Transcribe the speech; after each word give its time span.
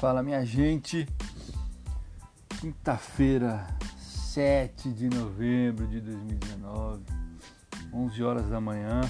Fala 0.00 0.22
minha 0.22 0.42
gente, 0.46 1.06
quinta-feira, 2.58 3.66
7 3.98 4.90
de 4.92 5.10
novembro 5.10 5.86
de 5.86 6.00
2019, 6.00 7.02
11 7.92 8.22
horas 8.22 8.48
da 8.48 8.58
manhã. 8.62 9.02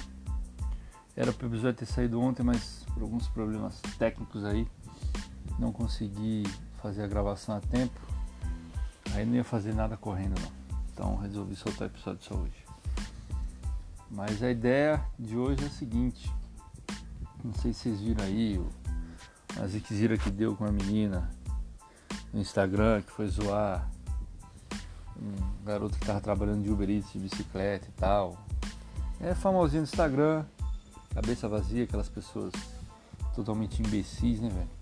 Era 1.14 1.32
para 1.32 1.46
o 1.46 1.48
episódio 1.48 1.74
ter 1.74 1.86
saído 1.86 2.20
ontem, 2.20 2.42
mas 2.42 2.84
por 2.92 3.04
alguns 3.04 3.28
problemas 3.28 3.80
técnicos 4.00 4.44
aí, 4.44 4.66
não 5.60 5.70
consegui 5.70 6.42
fazer 6.82 7.04
a 7.04 7.06
gravação 7.06 7.54
a 7.54 7.60
tempo. 7.60 8.00
Aí 9.14 9.24
não 9.24 9.36
ia 9.36 9.44
fazer 9.44 9.72
nada 9.72 9.96
correndo 9.96 10.40
não. 10.40 10.50
Então 10.92 11.16
resolvi 11.18 11.54
soltar 11.54 11.82
o 11.82 11.90
episódio 11.92 12.24
só 12.24 12.34
hoje. 12.34 12.64
Mas 14.10 14.42
a 14.42 14.50
ideia 14.50 15.00
de 15.16 15.36
hoje 15.36 15.62
é 15.62 15.68
a 15.68 15.70
seguinte. 15.70 16.28
Não 17.44 17.54
sei 17.54 17.72
se 17.72 17.82
vocês 17.82 18.00
viram 18.00 18.24
aí 18.24 18.60
a 19.60 19.66
ziquezira 19.66 20.16
que 20.16 20.30
deu 20.30 20.56
com 20.56 20.64
a 20.64 20.72
menina 20.72 21.30
no 22.32 22.40
Instagram, 22.40 23.02
que 23.02 23.12
foi 23.12 23.28
zoar 23.28 23.88
um 25.20 25.64
garoto 25.64 25.98
que 25.98 26.06
tava 26.06 26.20
trabalhando 26.20 26.62
de 26.62 26.70
Uber 26.70 26.88
Eats, 26.88 27.12
de 27.12 27.18
bicicleta 27.18 27.86
e 27.86 27.92
tal. 27.92 28.38
É 29.20 29.34
famosinho 29.34 29.82
no 29.82 29.88
Instagram, 29.88 30.44
cabeça 31.14 31.46
vazia, 31.46 31.84
aquelas 31.84 32.08
pessoas 32.08 32.52
totalmente 33.34 33.82
imbecis, 33.82 34.40
né, 34.40 34.48
velho? 34.48 34.80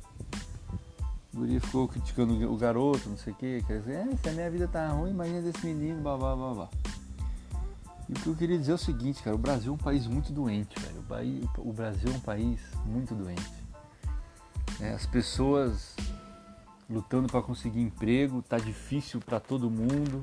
O 1.34 1.38
Guri 1.38 1.60
ficou 1.60 1.88
criticando 1.88 2.50
o 2.50 2.56
garoto, 2.56 3.08
não 3.08 3.16
sei 3.16 3.32
o 3.32 3.36
que, 3.36 3.62
quer 3.66 3.80
dizer, 3.80 3.94
é, 3.94 4.16
se 4.16 4.28
a 4.28 4.32
minha 4.32 4.50
vida 4.50 4.68
tá 4.68 4.88
ruim, 4.88 5.10
imagina 5.10 5.42
desse 5.42 5.66
menino, 5.66 6.00
blá 6.00 6.16
blá. 6.16 6.68
E 8.08 8.12
o 8.12 8.14
que 8.14 8.26
eu 8.28 8.34
queria 8.34 8.58
dizer 8.58 8.72
é 8.72 8.74
o 8.76 8.78
seguinte, 8.78 9.22
cara, 9.22 9.36
o 9.36 9.38
Brasil 9.38 9.72
é 9.72 9.74
um 9.74 9.78
país 9.78 10.06
muito 10.06 10.32
doente, 10.32 10.74
velho. 10.80 10.98
O, 11.58 11.72
Brasil 11.72 12.10
é 12.10 12.16
um 12.16 12.20
país 12.20 12.58
muito 12.86 13.14
doente. 13.14 13.57
É, 14.80 14.90
as 14.90 15.06
pessoas 15.06 15.96
lutando 16.88 17.28
para 17.28 17.42
conseguir 17.42 17.80
emprego, 17.80 18.42
tá 18.42 18.58
difícil 18.58 19.20
para 19.20 19.40
todo 19.40 19.70
mundo, 19.70 20.22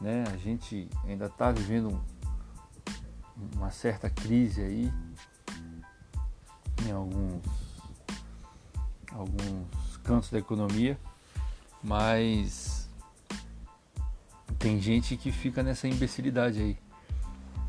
né? 0.00 0.24
A 0.32 0.36
gente 0.36 0.88
ainda 1.04 1.28
tá 1.28 1.52
vivendo 1.52 2.00
uma 3.54 3.70
certa 3.70 4.08
crise 4.08 4.62
aí 4.62 4.92
em 6.86 6.92
alguns 6.92 7.42
alguns 9.12 9.96
cantos 10.02 10.30
da 10.30 10.38
economia, 10.38 10.98
mas 11.82 12.90
tem 14.58 14.80
gente 14.80 15.16
que 15.16 15.30
fica 15.30 15.62
nessa 15.62 15.86
imbecilidade 15.86 16.60
aí. 16.60 16.78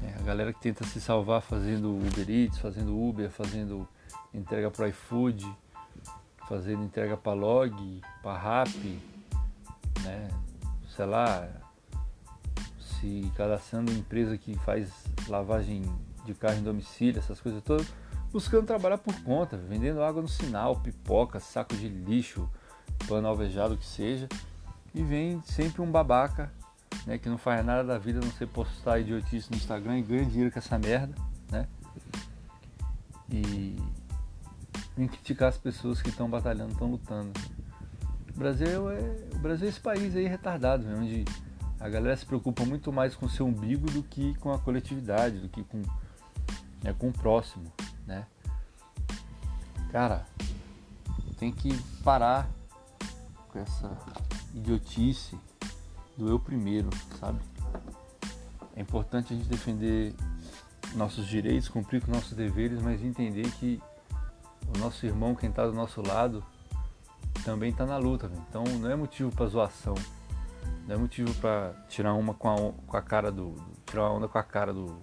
É, 0.02 0.20
a 0.20 0.24
galera 0.24 0.52
que 0.52 0.60
tenta 0.60 0.84
se 0.86 1.00
salvar 1.00 1.42
fazendo 1.42 1.96
Uber 1.96 2.30
Eats, 2.30 2.58
fazendo 2.58 2.98
Uber, 2.98 3.30
fazendo 3.30 3.88
entrega 4.34 4.72
para 4.72 4.90
iFood, 4.90 5.46
fazendo 6.48 6.84
entrega 6.84 7.18
para 7.18 7.34
Log, 7.34 8.02
para 8.22 8.38
Rap, 8.38 9.02
né? 10.04 10.30
sei 10.96 11.06
lá, 11.06 11.48
se 12.80 13.32
cadastrando 13.36 13.92
em 13.92 13.98
empresa 13.98 14.38
que 14.38 14.58
faz 14.60 14.92
lavagem 15.28 15.84
de 16.26 16.34
carro 16.34 16.58
em 16.58 16.64
domicílio, 16.64 17.20
essas 17.20 17.40
coisas 17.42 17.62
todas, 17.64 17.88
buscando 18.32 18.66
trabalhar 18.66 18.98
por 18.98 19.14
conta, 19.24 19.58
vendendo 19.58 20.02
água 20.02 20.22
no 20.22 20.28
sinal, 20.28 20.78
pipoca, 20.78 21.40
saco 21.40 21.76
de 21.76 21.88
lixo, 21.88 22.50
pano 23.08 23.28
alvejado 23.28 23.78
que 23.78 23.86
seja, 23.86 24.28
e 24.94 25.04
vem 25.04 25.42
sempre 25.44 25.82
um 25.82 25.92
babaca 25.92 26.52
né, 27.06 27.18
que 27.18 27.30
não 27.30 27.38
faz 27.38 27.64
nada 27.66 27.84
da 27.84 27.98
vida 27.98 28.20
não 28.20 28.32
ser 28.32 28.48
postar 28.48 29.00
idiotice 29.00 29.52
no 29.52 29.58
Instagram 29.58 30.00
e 30.00 30.02
ganha 30.02 30.26
dinheiro 30.26 30.52
com 30.52 30.60
essa 30.60 30.80
merda, 30.80 31.14
né? 31.52 31.68
E 33.30 33.78
nem 34.98 35.08
criticar 35.08 35.50
as 35.50 35.58
pessoas 35.58 36.02
que 36.02 36.10
estão 36.10 36.30
batalhando, 36.30 36.72
estão 36.72 36.90
lutando. 36.90 37.32
O 38.34 38.38
Brasil 38.38 38.90
é 38.90 39.00
o 39.34 39.40
Brasil 39.40 39.68
é 39.68 39.70
esse 39.70 39.80
país 39.80 40.16
aí 40.16 40.28
retardado, 40.28 40.84
né, 40.84 40.96
onde 40.98 41.26
a 41.80 41.90
galera 41.90 42.16
se 42.16 42.26
preocupa 42.26 42.66
muito 42.66 42.92
mais 42.92 43.16
com 43.16 43.26
o 43.26 43.30
seu 43.30 43.46
umbigo 43.46 43.90
do 43.92 44.04
que 44.04 44.34
com 44.36 44.52
a 44.52 44.60
coletividade, 44.60 45.40
do 45.40 45.50
que 45.50 45.64
com, 45.64 45.82
né, 46.84 46.94
com 46.98 47.10
o 47.10 47.14
próximo, 47.14 47.72
né? 48.06 48.26
Cara, 49.92 50.26
tem 51.38 51.52
que 51.52 51.78
parar 52.04 52.50
com 53.50 53.60
essa 53.60 53.98
idiotice 54.54 55.38
do 56.18 56.30
eu 56.30 56.40
primeiro, 56.40 56.90
sabe? 57.20 57.40
É 58.76 58.82
importante 58.82 59.34
a 59.34 59.38
gente 59.38 59.48
defender 59.48 60.14
nossos 60.96 61.28
direitos, 61.28 61.70
cumprir 61.70 62.02
com 62.02 62.12
nossos 62.12 62.36
deveres, 62.36 62.82
mas 62.82 63.04
entender 63.04 63.50
que 63.52 63.82
o 64.74 64.78
nosso 64.80 65.06
irmão, 65.06 65.36
quem 65.36 65.50
está 65.50 65.66
do 65.66 65.74
nosso 65.74 66.02
lado, 66.02 66.44
também 67.44 67.72
está 67.72 67.86
na 67.86 67.98
luta. 67.98 68.32
Então 68.50 68.64
não 68.64 68.90
é 68.90 68.96
motivo 68.96 69.32
para 69.32 69.48
zoação, 69.48 69.96
não 70.88 70.96
é 70.96 70.98
motivo 70.98 71.34
para 71.36 71.74
tirar 71.90 72.14
uma 72.14 72.34
com 72.34 72.50
a, 72.50 72.74
com 72.88 72.98
a 72.98 73.02
cara 73.02 73.32
do, 73.32 73.56
tirar 73.86 74.04
uma 74.04 74.14
onda 74.14 74.28
com 74.28 74.38
a 74.38 74.44
cara 74.44 74.74
do 74.74 74.98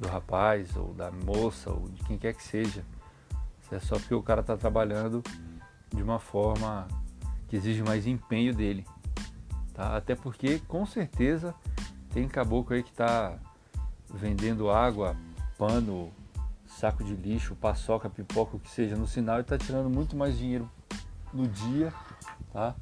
do 0.00 0.08
rapaz 0.08 0.74
ou 0.76 0.94
da 0.94 1.10
moça 1.10 1.70
ou 1.70 1.86
de 1.90 2.02
quem 2.04 2.16
quer 2.16 2.32
que 2.32 2.42
seja. 2.42 2.82
É 3.70 3.78
só 3.78 3.96
porque 3.96 4.14
o 4.14 4.22
cara 4.22 4.40
está 4.40 4.56
trabalhando 4.56 5.22
de 5.94 6.02
uma 6.02 6.18
forma 6.18 6.88
que 7.46 7.56
exige 7.56 7.82
mais 7.82 8.06
empenho 8.06 8.54
dele. 8.54 8.84
Tá? 9.74 9.96
Até 9.96 10.16
porque 10.16 10.58
com 10.60 10.86
certeza 10.86 11.54
tem 12.12 12.26
caboclo 12.26 12.74
aí 12.74 12.82
que 12.82 12.90
está 12.90 13.38
vendendo 14.12 14.70
água, 14.70 15.16
pano, 15.56 16.10
saco 16.70 17.02
de 17.02 17.14
lixo, 17.14 17.54
paçoca, 17.56 18.08
pipoca, 18.08 18.56
o 18.56 18.60
que 18.60 18.70
seja 18.70 18.96
no 18.96 19.06
sinal 19.06 19.38
e 19.38 19.40
está 19.42 19.58
tirando 19.58 19.90
muito 19.90 20.16
mais 20.16 20.38
dinheiro 20.38 20.70
no 21.32 21.46
dia, 21.46 21.92
tá? 22.52 22.74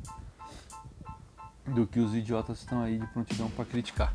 Do 1.66 1.86
que 1.86 1.98
os 1.98 2.14
idiotas 2.14 2.60
estão 2.60 2.82
aí 2.82 2.98
de 2.98 3.06
prontidão 3.08 3.50
para 3.50 3.64
criticar. 3.64 4.14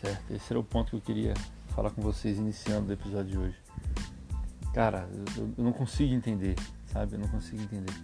Certo? 0.00 0.32
Esse 0.32 0.52
era 0.52 0.58
o 0.58 0.64
ponto 0.64 0.90
que 0.90 0.96
eu 0.96 1.00
queria 1.00 1.34
falar 1.74 1.90
com 1.90 2.02
vocês 2.02 2.38
iniciando 2.38 2.90
o 2.90 2.92
episódio 2.92 3.30
de 3.30 3.38
hoje. 3.38 3.56
Cara, 4.74 5.08
eu, 5.36 5.54
eu 5.56 5.64
não 5.64 5.72
consigo 5.72 6.12
entender, 6.12 6.56
sabe? 6.86 7.14
Eu 7.14 7.20
não 7.20 7.28
consigo 7.28 7.62
entender. 7.62 7.94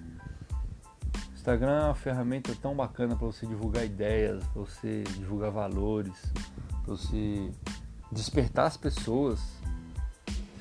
Instagram 1.34 1.70
é 1.70 1.84
uma 1.86 1.94
ferramenta 1.94 2.54
tão 2.60 2.74
bacana 2.74 3.16
para 3.16 3.26
você 3.26 3.46
divulgar 3.46 3.84
ideias, 3.84 4.44
para 4.48 4.62
você 4.62 5.02
divulgar 5.16 5.50
valores, 5.50 6.32
para 6.84 6.94
você 6.94 7.50
despertar 8.12 8.66
as 8.66 8.76
pessoas, 8.76 9.57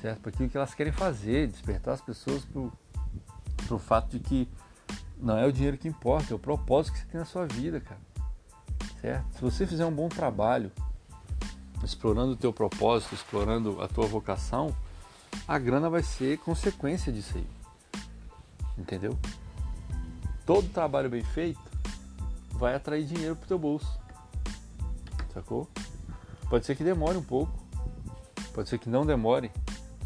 certo? 0.00 0.20
Para 0.20 0.30
aquilo 0.30 0.48
que 0.48 0.56
elas 0.56 0.74
querem 0.74 0.92
fazer, 0.92 1.48
despertar 1.48 1.94
as 1.94 2.00
pessoas 2.00 2.44
para 2.44 3.74
o 3.74 3.78
fato 3.78 4.10
de 4.10 4.20
que 4.20 4.48
não 5.18 5.36
é 5.36 5.46
o 5.46 5.52
dinheiro 5.52 5.76
que 5.76 5.88
importa, 5.88 6.32
é 6.32 6.36
o 6.36 6.38
propósito 6.38 6.94
que 6.94 7.00
você 7.00 7.06
tem 7.06 7.20
na 7.20 7.26
sua 7.26 7.46
vida, 7.46 7.80
cara. 7.80 8.00
Certo? 9.00 9.34
Se 9.34 9.40
você 9.40 9.66
fizer 9.66 9.84
um 9.84 9.92
bom 9.92 10.08
trabalho, 10.08 10.72
explorando 11.82 12.32
o 12.32 12.36
teu 12.36 12.52
propósito, 12.52 13.14
explorando 13.14 13.80
a 13.82 13.88
tua 13.88 14.06
vocação, 14.06 14.74
a 15.46 15.58
grana 15.58 15.90
vai 15.90 16.02
ser 16.02 16.38
consequência 16.38 17.12
disso 17.12 17.36
aí. 17.36 17.46
Entendeu? 18.76 19.18
todo 20.48 20.66
trabalho 20.70 21.10
bem 21.10 21.22
feito 21.22 21.60
vai 22.52 22.74
atrair 22.74 23.04
dinheiro 23.04 23.36
para 23.36 23.44
o 23.44 23.48
teu 23.48 23.58
bolso. 23.58 24.00
Sacou? 25.34 25.68
Pode 26.48 26.64
ser 26.64 26.74
que 26.74 26.82
demore 26.82 27.18
um 27.18 27.22
pouco, 27.22 27.52
pode 28.54 28.70
ser 28.70 28.78
que 28.78 28.88
não 28.88 29.04
demore, 29.04 29.52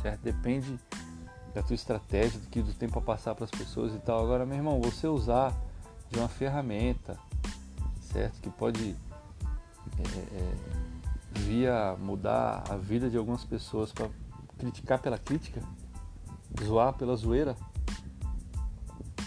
certo? 0.03 0.21
Depende 0.21 0.79
da 1.55 1.63
tua 1.63 1.75
estratégia, 1.75 2.41
do 2.41 2.47
que 2.49 2.61
do 2.61 2.75
tempo 2.75 2.99
a 2.99 3.03
passar 3.03 3.35
para 3.35 3.45
as 3.45 3.51
pessoas 3.51 3.95
e 3.95 3.99
tal. 3.99 4.25
Agora, 4.25 4.45
meu 4.45 4.57
irmão, 4.57 4.81
você 4.81 5.07
usar 5.07 5.55
de 6.11 6.19
uma 6.19 6.29
ferramenta, 6.29 7.19
certo? 8.01 8.41
Que 8.41 8.51
pode 8.51 8.97
é, 9.99 10.19
é, 10.19 10.53
via 11.41 11.97
mudar 11.99 12.65
a 12.69 12.77
vida 12.77 13.09
de 13.09 13.17
algumas 13.17 13.45
pessoas 13.45 13.93
para 13.93 14.09
criticar 14.59 14.99
pela 14.99 15.19
crítica, 15.19 15.63
zoar 16.65 16.93
pela 16.95 17.17
zoeira, 17.17 17.57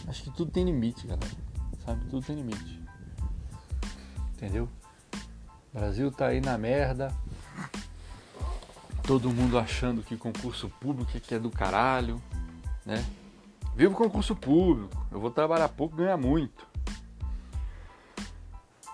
Acho 0.07 0.23
que 0.23 0.31
tudo 0.31 0.51
tem 0.51 0.63
limite, 0.63 1.07
galera. 1.07 1.35
Sabe? 1.83 2.05
Tudo 2.05 2.25
tem 2.25 2.35
limite. 2.35 2.81
Entendeu? 4.33 4.69
O 5.73 5.77
Brasil 5.77 6.11
tá 6.11 6.27
aí 6.27 6.41
na 6.41 6.57
merda. 6.57 7.13
Todo 9.05 9.31
mundo 9.31 9.59
achando 9.59 10.01
que 10.01 10.17
concurso 10.17 10.67
público 10.67 11.11
é 11.29 11.39
do 11.39 11.51
caralho, 11.51 12.21
né? 12.85 13.05
Vivo 13.75 13.93
concurso 13.93 14.35
público. 14.35 15.05
Eu 15.11 15.19
vou 15.19 15.29
trabalhar 15.29 15.69
pouco, 15.69 15.95
ganhar 15.95 16.17
muito. 16.17 16.65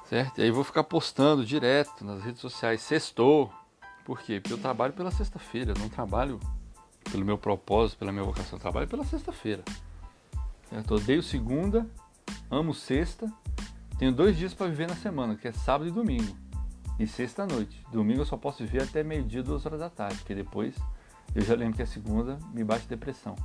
Certo? 0.10 0.40
E 0.40 0.44
aí 0.44 0.52
vou 0.52 0.64
ficar 0.64 0.84
postando 0.84 1.46
direto 1.46 2.04
nas 2.04 2.22
redes 2.22 2.42
sociais. 2.42 2.82
Sextou. 2.82 3.54
Por 4.04 4.20
quê? 4.20 4.42
Porque 4.42 4.54
eu 4.54 4.58
trabalho 4.58 4.92
pela 4.92 5.12
sexta-feira. 5.12 5.74
não 5.80 5.88
trabalho 5.88 6.40
pelo 7.10 7.24
meu 7.24 7.38
propósito, 7.38 8.00
pela 8.00 8.12
minha 8.12 8.26
vocação. 8.26 8.58
Eu 8.58 8.62
trabalho 8.62 8.88
pela 8.88 9.06
sexta-feira. 9.06 9.64
Certo? 10.70 10.96
Odeio 10.96 11.24
segunda, 11.24 11.88
amo 12.50 12.74
sexta. 12.74 13.32
Tenho 13.98 14.12
dois 14.12 14.36
dias 14.36 14.54
para 14.54 14.68
viver 14.68 14.90
na 14.90 14.96
semana, 14.96 15.36
que 15.36 15.48
é 15.48 15.52
sábado 15.52 15.88
e 15.88 15.92
domingo. 15.92 16.36
E 17.02 17.08
sexta 17.08 17.48
noite. 17.48 17.84
Domingo 17.92 18.22
eu 18.22 18.26
só 18.28 18.38
posso 18.38 18.64
viver 18.64 18.84
até 18.84 19.02
meio-dia, 19.02 19.42
duas 19.42 19.66
horas 19.66 19.80
da 19.80 19.90
tarde, 19.90 20.18
porque 20.18 20.36
depois 20.36 20.76
eu 21.34 21.42
já 21.42 21.56
lembro 21.56 21.76
que 21.76 21.82
a 21.82 21.88
segunda 21.88 22.38
me 22.54 22.64
bate 22.64 22.86
depressão. 22.86 23.36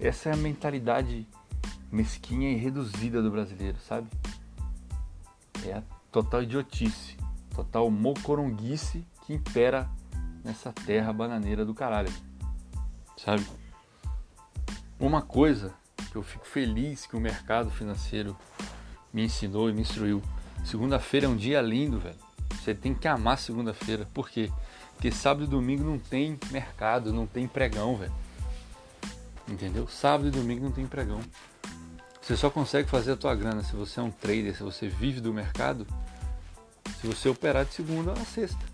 essa 0.00 0.30
é 0.30 0.32
a 0.32 0.36
mentalidade 0.36 1.28
mesquinha 1.92 2.50
e 2.50 2.56
reduzida 2.56 3.22
do 3.22 3.30
brasileiro, 3.30 3.78
sabe? 3.78 4.08
É 5.64 5.74
a 5.74 5.82
total 6.10 6.42
idiotice, 6.42 7.16
total 7.54 7.88
mocoronguice 7.88 9.06
que 9.24 9.32
impera 9.32 9.88
nessa 10.42 10.72
terra 10.72 11.12
bananeira 11.12 11.64
do 11.64 11.72
caralho. 11.72 12.12
Sabe? 13.16 13.46
Uma 14.98 15.22
coisa 15.22 15.72
que 16.10 16.16
eu 16.16 16.22
fico 16.24 16.48
feliz 16.48 17.06
que 17.06 17.14
o 17.14 17.20
mercado 17.20 17.70
financeiro 17.70 18.36
me 19.12 19.22
ensinou 19.22 19.70
e 19.70 19.72
me 19.72 19.82
instruiu. 19.82 20.20
Segunda-feira 20.64 21.26
é 21.26 21.28
um 21.28 21.36
dia 21.36 21.60
lindo, 21.60 21.98
velho. 21.98 22.16
Você 22.50 22.74
tem 22.74 22.94
que 22.94 23.08
amar 23.08 23.38
segunda-feira. 23.38 24.08
Por 24.12 24.28
quê? 24.28 24.50
Porque 24.94 25.10
sábado 25.10 25.44
e 25.44 25.48
domingo 25.48 25.82
não 25.82 25.98
tem 25.98 26.38
mercado, 26.50 27.12
não 27.12 27.26
tem 27.26 27.48
pregão, 27.48 27.96
velho. 27.96 28.12
Entendeu? 29.48 29.88
Sábado 29.88 30.28
e 30.28 30.30
domingo 30.30 30.64
não 30.64 30.72
tem 30.72 30.86
pregão. 30.86 31.20
Você 32.20 32.36
só 32.36 32.48
consegue 32.48 32.88
fazer 32.88 33.12
a 33.12 33.16
tua 33.16 33.34
grana 33.34 33.64
se 33.64 33.74
você 33.74 33.98
é 33.98 34.02
um 34.02 34.10
trader, 34.10 34.56
se 34.56 34.62
você 34.62 34.88
vive 34.88 35.20
do 35.20 35.34
mercado, 35.34 35.86
se 37.00 37.06
você 37.06 37.28
operar 37.28 37.64
de 37.64 37.74
segunda 37.74 38.12
a 38.12 38.24
sexta. 38.24 38.64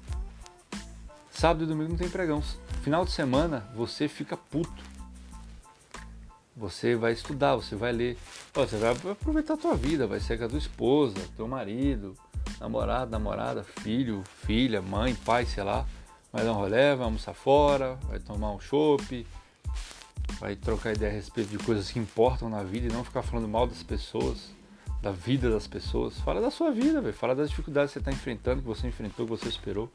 Sábado 1.30 1.64
e 1.64 1.66
domingo 1.66 1.90
não 1.90 1.96
tem 1.96 2.10
pregão. 2.10 2.42
Final 2.82 3.06
de 3.06 3.12
semana 3.12 3.66
você 3.74 4.06
fica 4.06 4.36
puto. 4.36 4.97
Você 6.58 6.96
vai 6.96 7.12
estudar, 7.12 7.54
você 7.54 7.76
vai 7.76 7.92
ler. 7.92 8.18
Você 8.52 8.76
vai 8.76 8.90
aproveitar 8.90 9.54
a 9.54 9.56
tua 9.56 9.76
vida, 9.76 10.06
vai 10.06 10.18
ser 10.18 10.36
com 10.36 10.44
a 10.44 10.48
tua 10.48 10.58
esposa, 10.58 11.14
teu 11.36 11.46
marido, 11.46 12.14
namorado, 12.60 13.10
namorada, 13.10 13.62
filho, 13.62 14.24
filha, 14.44 14.82
mãe, 14.82 15.14
pai, 15.14 15.46
sei 15.46 15.62
lá. 15.62 15.86
Vai 16.32 16.44
dar 16.44 16.52
um 16.52 16.56
rolê, 16.56 16.94
vai 16.96 17.04
almoçar 17.04 17.32
fora, 17.32 17.94
vai 18.08 18.18
tomar 18.18 18.50
um 18.52 18.60
chopp, 18.60 19.26
vai 20.40 20.56
trocar 20.56 20.92
ideia 20.92 21.12
a 21.12 21.14
respeito 21.14 21.48
de 21.48 21.58
coisas 21.58 21.90
que 21.90 21.98
importam 21.98 22.48
na 22.48 22.62
vida 22.62 22.86
e 22.86 22.92
não 22.92 23.04
ficar 23.04 23.22
falando 23.22 23.48
mal 23.48 23.66
das 23.66 23.82
pessoas, 23.82 24.50
da 25.00 25.12
vida 25.12 25.48
das 25.48 25.66
pessoas. 25.66 26.18
Fala 26.20 26.40
da 26.40 26.50
sua 26.50 26.70
vida, 26.70 27.00
velho. 27.00 27.14
Fala 27.14 27.34
das 27.34 27.50
dificuldades 27.50 27.92
que 27.92 27.94
você 27.94 27.98
está 28.00 28.10
enfrentando, 28.10 28.62
que 28.62 28.68
você 28.68 28.86
enfrentou, 28.88 29.26
que 29.26 29.30
você 29.30 29.48
esperou. 29.48 29.90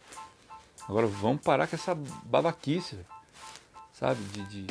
Agora 0.88 1.08
vamos 1.08 1.42
parar 1.42 1.68
com 1.68 1.76
essa 1.76 1.94
babaquice, 2.26 2.96
véio. 2.96 3.08
sabe? 3.94 4.22
De, 4.32 4.44
de, 4.44 4.68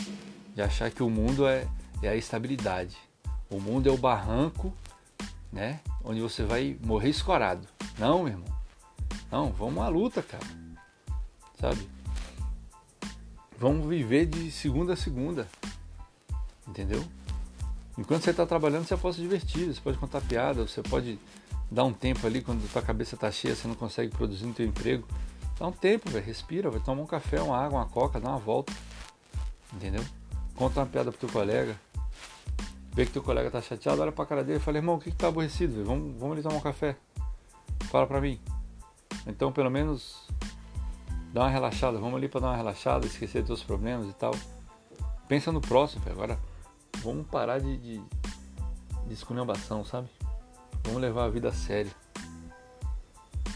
de, 0.54 0.62
achar 0.62 0.90
que 0.90 1.02
o 1.02 1.08
mundo 1.08 1.46
é, 1.46 1.66
é 2.02 2.10
a 2.10 2.16
estabilidade. 2.16 2.96
O 3.50 3.60
mundo 3.60 3.88
é 3.88 3.92
o 3.92 3.98
barranco, 3.98 4.72
né? 5.52 5.80
Onde 6.04 6.20
você 6.20 6.42
vai 6.42 6.76
morrer 6.84 7.10
escorado. 7.10 7.66
Não, 7.98 8.24
meu 8.24 8.28
irmão. 8.28 8.62
Não, 9.30 9.52
vamos 9.52 9.82
à 9.82 9.88
luta, 9.88 10.22
cara. 10.22 10.46
Sabe? 11.60 11.88
Vamos 13.58 13.86
viver 13.86 14.26
de 14.26 14.50
segunda 14.50 14.94
a 14.94 14.96
segunda. 14.96 15.48
Entendeu? 16.66 17.04
Enquanto 17.96 18.24
você 18.24 18.30
está 18.30 18.46
trabalhando, 18.46 18.86
você 18.86 18.96
pode 18.96 19.16
se 19.16 19.22
divertir, 19.22 19.72
você 19.72 19.80
pode 19.80 19.98
contar 19.98 20.20
piada, 20.22 20.66
você 20.66 20.82
pode 20.82 21.18
dar 21.70 21.84
um 21.84 21.92
tempo 21.92 22.26
ali 22.26 22.42
quando 22.42 22.70
tua 22.72 22.82
cabeça 22.82 23.14
está 23.14 23.30
cheia, 23.30 23.54
você 23.54 23.68
não 23.68 23.74
consegue 23.74 24.14
produzir 24.14 24.46
no 24.46 24.54
teu 24.54 24.66
emprego. 24.66 25.06
Dá 25.58 25.66
um 25.66 25.72
tempo, 25.72 26.10
respira, 26.18 26.70
vai 26.70 26.80
tomar 26.80 27.02
um 27.02 27.06
café, 27.06 27.40
uma 27.40 27.56
água, 27.56 27.78
uma 27.78 27.86
coca, 27.86 28.18
dá 28.18 28.30
uma 28.30 28.38
volta. 28.38 28.72
Entendeu? 29.72 30.04
Conta 30.54 30.80
uma 30.80 30.86
piada 30.86 31.12
pro 31.12 31.20
teu 31.20 31.28
colega. 31.28 31.78
Vê 32.92 33.06
que 33.06 33.12
teu 33.12 33.22
colega 33.22 33.50
tá 33.50 33.60
chateado, 33.60 34.02
olha 34.02 34.12
pra 34.12 34.26
cara 34.26 34.44
dele 34.44 34.58
e 34.58 34.60
fala, 34.60 34.76
irmão, 34.76 34.96
o 34.96 34.98
que, 34.98 35.10
que 35.10 35.16
tá 35.16 35.28
aborrecido? 35.28 35.82
Vamos, 35.84 36.14
vamos 36.18 36.34
ali 36.34 36.42
tomar 36.42 36.56
um 36.56 36.60
café. 36.60 36.96
Fala 37.90 38.06
pra 38.06 38.20
mim. 38.20 38.38
Então 39.26 39.50
pelo 39.50 39.70
menos 39.70 40.28
dá 41.32 41.40
uma 41.42 41.48
relaxada, 41.48 41.98
vamos 41.98 42.16
ali 42.16 42.28
para 42.28 42.42
dar 42.42 42.46
uma 42.48 42.56
relaxada, 42.56 43.06
esquecer 43.06 43.40
dos 43.40 43.48
seus 43.48 43.62
problemas 43.62 44.06
e 44.08 44.12
tal. 44.12 44.34
Pensa 45.26 45.50
no 45.50 45.60
próximo, 45.60 46.02
agora 46.10 46.38
vamos 46.98 47.26
parar 47.28 47.58
de, 47.60 47.78
de, 47.78 48.02
de 49.06 49.14
esculhambação, 49.14 49.84
sabe? 49.84 50.08
Vamos 50.84 51.00
levar 51.00 51.24
a 51.24 51.28
vida 51.30 51.48
a 51.48 51.52
sério. 51.52 51.90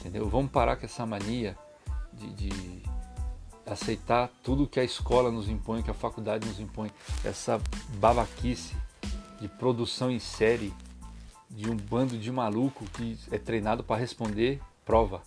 Entendeu? 0.01 0.27
Vamos 0.31 0.51
parar 0.51 0.77
com 0.77 0.87
essa 0.87 1.05
mania 1.05 1.59
de, 2.13 2.33
de 2.33 2.83
aceitar 3.67 4.31
tudo 4.43 4.67
que 4.67 4.81
a 4.81 4.85
escola 4.85 5.31
nos 5.31 5.49
impõe, 5.49 5.83
que 5.83 5.91
a 5.91 5.95
faculdade 5.95 6.49
nos 6.49 6.59
impõe. 6.59 6.91
Essa 7.23 7.61
babaquice 7.99 8.75
de 9.41 9.49
produção 9.49 10.11
em 10.11 10.19
série 10.19 10.73
de 11.51 11.71
um 11.71 11.77
bando 11.77 12.19
de 12.19 12.31
maluco 12.31 12.85
que 12.87 13.19
é 13.31 13.39
treinado 13.39 13.85
para 13.85 13.97
responder 13.97 14.61
prova. 14.85 15.23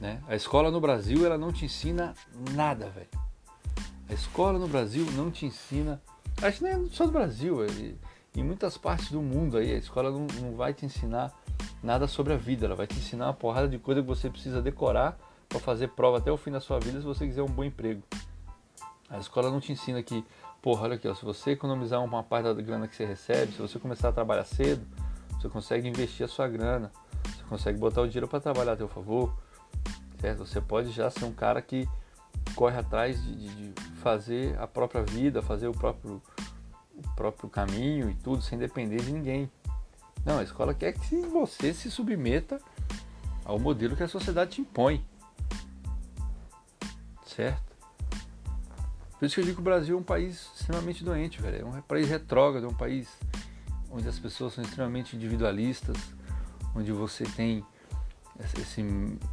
Né? 0.00 0.22
A 0.28 0.36
escola 0.36 0.70
no 0.70 0.80
Brasil 0.80 1.24
ela 1.24 1.38
não 1.38 1.52
te 1.52 1.64
ensina 1.64 2.14
nada, 2.52 2.88
velho. 2.90 3.08
A 4.08 4.12
escola 4.12 4.58
no 4.58 4.68
Brasil 4.68 5.06
não 5.12 5.30
te 5.30 5.46
ensina. 5.46 6.00
Acho 6.42 6.58
que 6.58 6.64
nem 6.64 6.72
é 6.74 6.88
só 6.90 7.06
do 7.06 7.12
Brasil, 7.12 7.64
é, 7.64 7.66
em 8.36 8.44
muitas 8.44 8.76
partes 8.76 9.10
do 9.10 9.22
mundo 9.22 9.56
aí 9.56 9.72
a 9.72 9.78
escola 9.78 10.10
não, 10.10 10.26
não 10.40 10.54
vai 10.54 10.74
te 10.74 10.84
ensinar 10.84 11.32
nada 11.82 12.06
sobre 12.06 12.34
a 12.34 12.36
vida. 12.36 12.66
Ela 12.66 12.76
vai 12.76 12.86
te 12.86 12.96
ensinar 12.96 13.26
uma 13.26 13.34
porrada 13.34 13.68
de 13.68 13.78
coisa 13.78 14.02
que 14.02 14.06
você 14.06 14.28
precisa 14.28 14.60
decorar 14.60 15.18
para 15.48 15.58
fazer 15.58 15.88
prova 15.88 16.18
até 16.18 16.30
o 16.30 16.36
fim 16.36 16.50
da 16.50 16.60
sua 16.60 16.78
vida 16.78 16.98
se 17.00 17.06
você 17.06 17.26
quiser 17.26 17.42
um 17.42 17.46
bom 17.48 17.64
emprego. 17.64 18.02
A 19.08 19.18
escola 19.18 19.50
não 19.50 19.60
te 19.60 19.72
ensina 19.72 20.02
que, 20.02 20.24
porra, 20.62 20.82
olha 20.82 20.94
aqui, 20.96 21.06
ó, 21.08 21.14
se 21.14 21.24
você 21.24 21.52
economizar 21.52 22.02
uma 22.02 22.22
parte 22.22 22.44
da 22.44 22.54
grana 22.54 22.88
que 22.88 22.96
você 22.96 23.04
recebe, 23.04 23.52
se 23.52 23.62
você 23.62 23.78
começar 23.78 24.08
a 24.08 24.12
trabalhar 24.12 24.44
cedo, 24.44 24.86
você 25.32 25.48
consegue 25.48 25.88
investir 25.88 26.24
a 26.24 26.28
sua 26.28 26.48
grana, 26.48 26.90
você 27.24 27.42
consegue 27.48 27.78
botar 27.78 28.02
o 28.02 28.06
dinheiro 28.06 28.28
para 28.28 28.40
trabalhar 28.40 28.72
a 28.72 28.76
teu 28.76 28.88
favor, 28.88 29.36
certo? 30.20 30.44
Você 30.46 30.60
pode 30.60 30.90
já 30.90 31.10
ser 31.10 31.24
um 31.24 31.32
cara 31.32 31.60
que 31.62 31.88
corre 32.54 32.78
atrás 32.78 33.22
de, 33.22 33.36
de, 33.36 33.72
de 33.72 33.90
fazer 33.96 34.58
a 34.58 34.66
própria 34.66 35.02
vida, 35.02 35.42
fazer 35.42 35.68
o 35.68 35.72
próprio, 35.72 36.22
o 36.96 37.14
próprio 37.14 37.48
caminho 37.48 38.10
e 38.10 38.14
tudo, 38.14 38.42
sem 38.42 38.58
depender 38.58 39.02
de 39.02 39.12
ninguém. 39.12 39.50
Não, 40.24 40.38
a 40.38 40.42
escola 40.42 40.74
quer 40.74 40.92
que 40.92 41.16
você 41.16 41.72
se 41.72 41.90
submeta 41.90 42.60
ao 43.44 43.58
modelo 43.58 43.94
que 43.94 44.02
a 44.02 44.08
sociedade 44.08 44.52
te 44.52 44.60
impõe. 44.60 45.04
Certo? 47.24 47.65
Por 49.18 49.24
isso 49.24 49.34
que 49.34 49.40
eu 49.40 49.44
digo 49.44 49.56
que 49.56 49.62
o 49.62 49.64
Brasil 49.64 49.96
é 49.96 50.00
um 50.00 50.04
país 50.04 50.50
extremamente 50.54 51.02
doente, 51.02 51.40
velho. 51.40 51.62
É 51.62 51.64
um 51.64 51.82
país 51.82 52.08
retrógrado, 52.08 52.64
é 52.64 52.68
um 52.68 52.74
país 52.74 53.08
onde 53.90 54.08
as 54.08 54.18
pessoas 54.18 54.52
são 54.52 54.62
extremamente 54.62 55.16
individualistas, 55.16 55.96
onde 56.74 56.92
você 56.92 57.24
tem 57.24 57.64
esse 58.58 58.82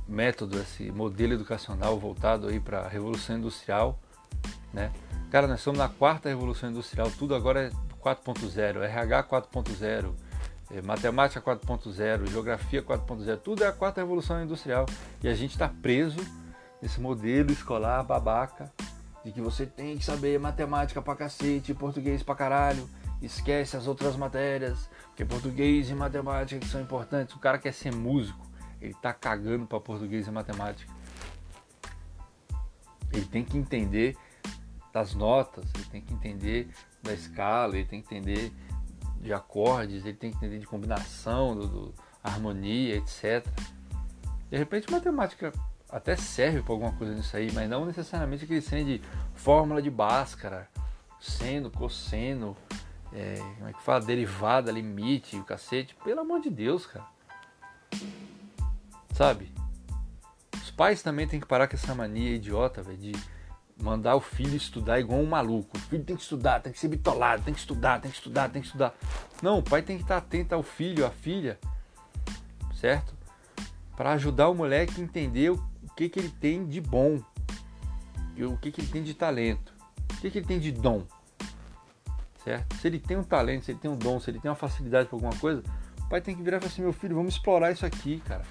método, 0.08 0.58
esse 0.60 0.90
modelo 0.92 1.34
educacional 1.34 2.00
voltado 2.00 2.48
aí 2.48 2.60
para 2.60 2.80
a 2.80 2.88
revolução 2.88 3.38
industrial, 3.38 4.00
né? 4.72 4.92
Cara, 5.30 5.48
nós 5.48 5.60
estamos 5.60 5.80
na 5.80 5.90
quarta 5.90 6.30
revolução 6.30 6.70
industrial, 6.70 7.12
tudo 7.18 7.36
agora 7.36 7.68
é 7.68 7.70
4.0, 8.02 8.82
RH 8.84 9.24
4.0, 9.24 10.14
é, 10.72 10.82
matemática 10.82 11.42
4.0, 11.42 12.30
geografia 12.30 12.82
4.0, 12.82 13.38
tudo 13.40 13.64
é 13.64 13.68
a 13.68 13.74
quarta 13.74 14.00
revolução 14.00 14.42
industrial 14.42 14.86
e 15.22 15.28
a 15.28 15.34
gente 15.34 15.52
está 15.52 15.68
preso 15.68 16.20
nesse 16.82 17.02
modelo 17.02 17.52
escolar 17.52 18.04
babaca 18.04 18.72
de 19.24 19.32
que 19.32 19.42
você 19.42 19.66
tem 19.66 19.98
que 19.98 20.04
saber 20.04 20.40
matemática 20.40 21.02
pra 21.02 21.16
cacete, 21.16 21.74
português 21.74 22.22
pra 22.22 22.36
caralho, 22.36 22.90
esquece 23.22 23.78
as 23.78 23.88
outras 23.88 24.16
matérias, 24.16 24.90
porque 25.08 25.24
português 25.24 25.90
e 25.90 25.94
matemática 25.94 26.66
são 26.68 26.82
importantes. 26.82 27.36
O 27.36 27.40
cara 27.40 27.58
quer 27.58 27.74
ser 27.74 27.94
músico, 27.94 28.46
ele 28.82 28.94
tá 28.96 29.14
cagando 29.14 29.66
para 29.66 29.80
português 29.80 30.28
e 30.28 30.32
matemática. 30.32 30.92
Ele 33.12 33.26
tem 33.26 33.46
que 33.46 33.58
entender 33.58 34.18
das 34.92 35.14
notas, 35.14 35.66
ele 35.76 35.86
tem 35.86 36.02
que 36.02 36.14
entender 36.14 36.70
da 37.02 37.14
escala, 37.14 37.76
ele 37.76 37.86
tem 37.86 38.02
que 38.02 38.14
entender 38.14 38.52
de 39.22 39.34
acordes, 39.34 40.06
ele 40.06 40.18
tem 40.18 40.32
que 40.32 40.38
entender 40.38 40.60
de 40.60 40.68
combinação, 40.68 41.56
do, 41.56 41.68
do 41.68 41.94
harmonia, 42.22 42.98
etc. 42.98 43.46
De 44.50 44.58
repente, 44.58 44.92
matemática 44.92 45.54
até 45.94 46.16
serve 46.16 46.64
para 46.64 46.74
alguma 46.74 46.92
coisa 46.94 47.14
nisso 47.14 47.38
aí, 47.38 47.52
mas 47.52 47.70
não 47.70 47.86
necessariamente 47.86 48.46
aquele 48.46 48.62
sendo 48.62 48.86
de 48.86 49.02
fórmula 49.36 49.80
de 49.80 49.92
Bhaskara, 49.92 50.68
seno, 51.20 51.70
cosseno, 51.70 52.58
é, 53.14 53.36
como 53.58 53.70
é 53.70 53.74
que 53.74 53.82
fala, 53.84 54.02
derivada, 54.02 54.72
limite, 54.72 55.38
o 55.38 55.44
cacete. 55.44 55.96
Pelo 56.04 56.22
amor 56.22 56.42
de 56.42 56.50
Deus, 56.50 56.88
cara. 56.88 57.06
Sabe? 59.14 59.54
Os 60.56 60.72
pais 60.72 61.04
também 61.04 61.28
têm 61.28 61.40
que 61.40 61.46
parar 61.46 61.68
com 61.68 61.76
essa 61.76 61.94
mania 61.94 62.32
idiota, 62.32 62.82
velho, 62.82 62.98
de 62.98 63.12
mandar 63.80 64.16
o 64.16 64.20
filho 64.20 64.56
estudar 64.56 65.00
igual 65.00 65.20
um 65.20 65.28
maluco. 65.28 65.78
O 65.78 65.80
filho 65.80 66.04
tem 66.04 66.16
que 66.16 66.24
estudar, 66.24 66.60
tem 66.60 66.74
que 66.74 66.80
ser 66.80 66.88
bitolado, 66.88 67.44
tem 67.44 67.54
que 67.54 67.60
estudar, 67.60 68.02
tem 68.02 68.10
que 68.10 68.18
estudar, 68.18 68.50
tem 68.50 68.62
que 68.64 68.68
estudar. 68.68 68.96
Não, 69.44 69.60
o 69.60 69.64
pai 69.64 69.84
tem 69.84 69.98
que 69.98 70.04
estar 70.04 70.18
atento 70.18 70.56
ao 70.56 70.64
filho, 70.64 71.06
à 71.06 71.12
filha, 71.12 71.60
certo? 72.74 73.14
Para 73.96 74.14
ajudar 74.14 74.50
o 74.50 74.56
moleque 74.56 75.00
a 75.00 75.04
entender 75.04 75.52
o 75.52 75.73
que, 75.96 76.10
que 76.10 76.20
ele 76.20 76.30
tem 76.30 76.66
de 76.66 76.82
bom, 76.82 77.22
o 78.40 78.58
que, 78.58 78.72
que 78.72 78.82
ele 78.82 78.88
tem 78.88 79.04
de 79.04 79.14
talento, 79.14 79.74
o 80.12 80.22
que, 80.22 80.32
que 80.32 80.40
ele 80.40 80.46
tem 80.46 80.60
de 80.60 80.72
dom, 80.72 81.04
certo? 82.44 82.76
Se 82.78 82.88
ele 82.88 83.00
tem 83.00 83.18
um 83.18 83.24
talento, 83.24 83.66
se 83.66 83.72
ele 83.72 83.80
tem 83.80 83.90
um 83.92 83.98
dom, 83.98 84.20
se 84.20 84.30
ele 84.30 84.40
tem 84.40 84.50
uma 84.50 84.56
facilidade 84.56 85.08
para 85.08 85.16
alguma 85.16 85.36
coisa, 85.36 85.64
o 86.02 86.10
pai 86.10 86.22
tem 86.22 86.36
que 86.36 86.42
virar 86.42 86.58
e 86.58 86.60
falar 86.60 86.72
assim: 86.72 86.82
meu 86.82 86.94
filho, 86.94 87.16
vamos 87.16 87.36
explorar 87.36 87.72
isso 87.72 87.86
aqui, 87.86 88.22
cara. 88.26 88.44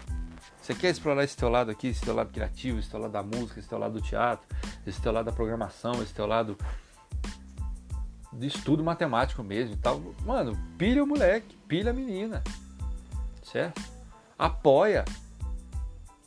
Você 0.60 0.74
quer 0.74 0.90
explorar 0.90 1.24
esse 1.24 1.36
teu 1.36 1.48
lado 1.48 1.70
aqui, 1.70 1.88
esse 1.88 2.00
teu 2.00 2.14
lado 2.14 2.32
criativo, 2.32 2.78
esse 2.78 2.88
teu 2.88 3.00
lado 3.00 3.10
da 3.10 3.22
música, 3.22 3.58
esse 3.58 3.68
teu 3.68 3.78
lado 3.78 3.94
do 3.94 4.00
teatro, 4.00 4.46
esse 4.86 5.00
teu 5.00 5.10
lado 5.10 5.26
da 5.26 5.32
programação, 5.32 6.00
esse 6.02 6.14
teu 6.14 6.26
lado 6.26 6.56
de 8.32 8.46
estudo 8.46 8.82
matemático 8.82 9.42
mesmo 9.42 9.74
e 9.74 9.76
tal. 9.76 10.00
Mano, 10.24 10.56
pilha 10.78 11.02
o 11.02 11.06
moleque, 11.06 11.56
pilha 11.68 11.90
a 11.90 11.94
menina. 11.94 12.42
Certo? 13.42 13.82
Apoia. 14.38 15.04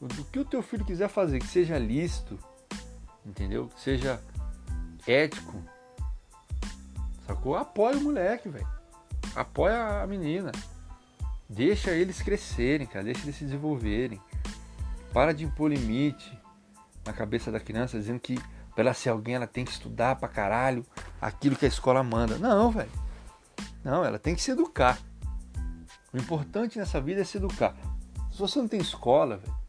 O 0.02 0.08
que 0.08 0.40
o 0.40 0.46
teu 0.46 0.62
filho 0.62 0.86
quiser 0.86 1.08
fazer, 1.08 1.40
que 1.40 1.48
seja 1.48 1.78
lícito, 1.78 2.38
entendeu? 3.26 3.70
Que 3.70 3.82
seja 3.82 4.22
ético. 5.08 5.64
Sacou? 7.26 7.56
Apoia 7.56 7.98
o 7.98 8.02
moleque, 8.02 8.50
velho. 8.50 8.68
Apoia 9.36 10.02
a 10.02 10.08
menina. 10.08 10.52
Deixa 11.50 11.92
eles 11.92 12.22
crescerem, 12.22 12.86
cara. 12.86 13.06
Deixa 13.06 13.24
eles 13.24 13.36
se 13.36 13.46
desenvolverem. 13.46 14.20
Para 15.14 15.34
de 15.34 15.46
impor 15.46 15.72
limite 15.72 16.38
na 17.06 17.14
cabeça 17.14 17.52
da 17.52 17.60
criança, 17.60 17.98
dizendo 17.98 18.20
que 18.20 18.36
pra 18.74 18.84
ela 18.84 18.94
ser 18.94 19.10
alguém 19.10 19.36
ela 19.36 19.48
tem 19.48 19.64
que 19.64 19.72
estudar 19.72 20.18
pra 20.18 20.28
caralho 20.28 20.86
aquilo 21.22 21.56
que 21.56 21.66
a 21.66 21.70
escola 21.70 22.04
manda. 22.04 22.38
Não, 22.38 22.70
velho. 22.70 22.92
Não, 23.84 24.04
ela 24.04 24.20
tem 24.20 24.36
que 24.36 24.42
se 24.42 24.52
educar. 24.52 25.00
O 26.12 26.18
importante 26.18 26.78
nessa 26.78 27.00
vida 27.00 27.22
é 27.22 27.24
se 27.24 27.38
educar. 27.38 27.76
Se 28.32 28.40
você 28.40 28.60
não 28.60 28.68
tem 28.68 28.80
escola, 28.80 29.38
velho. 29.38 29.65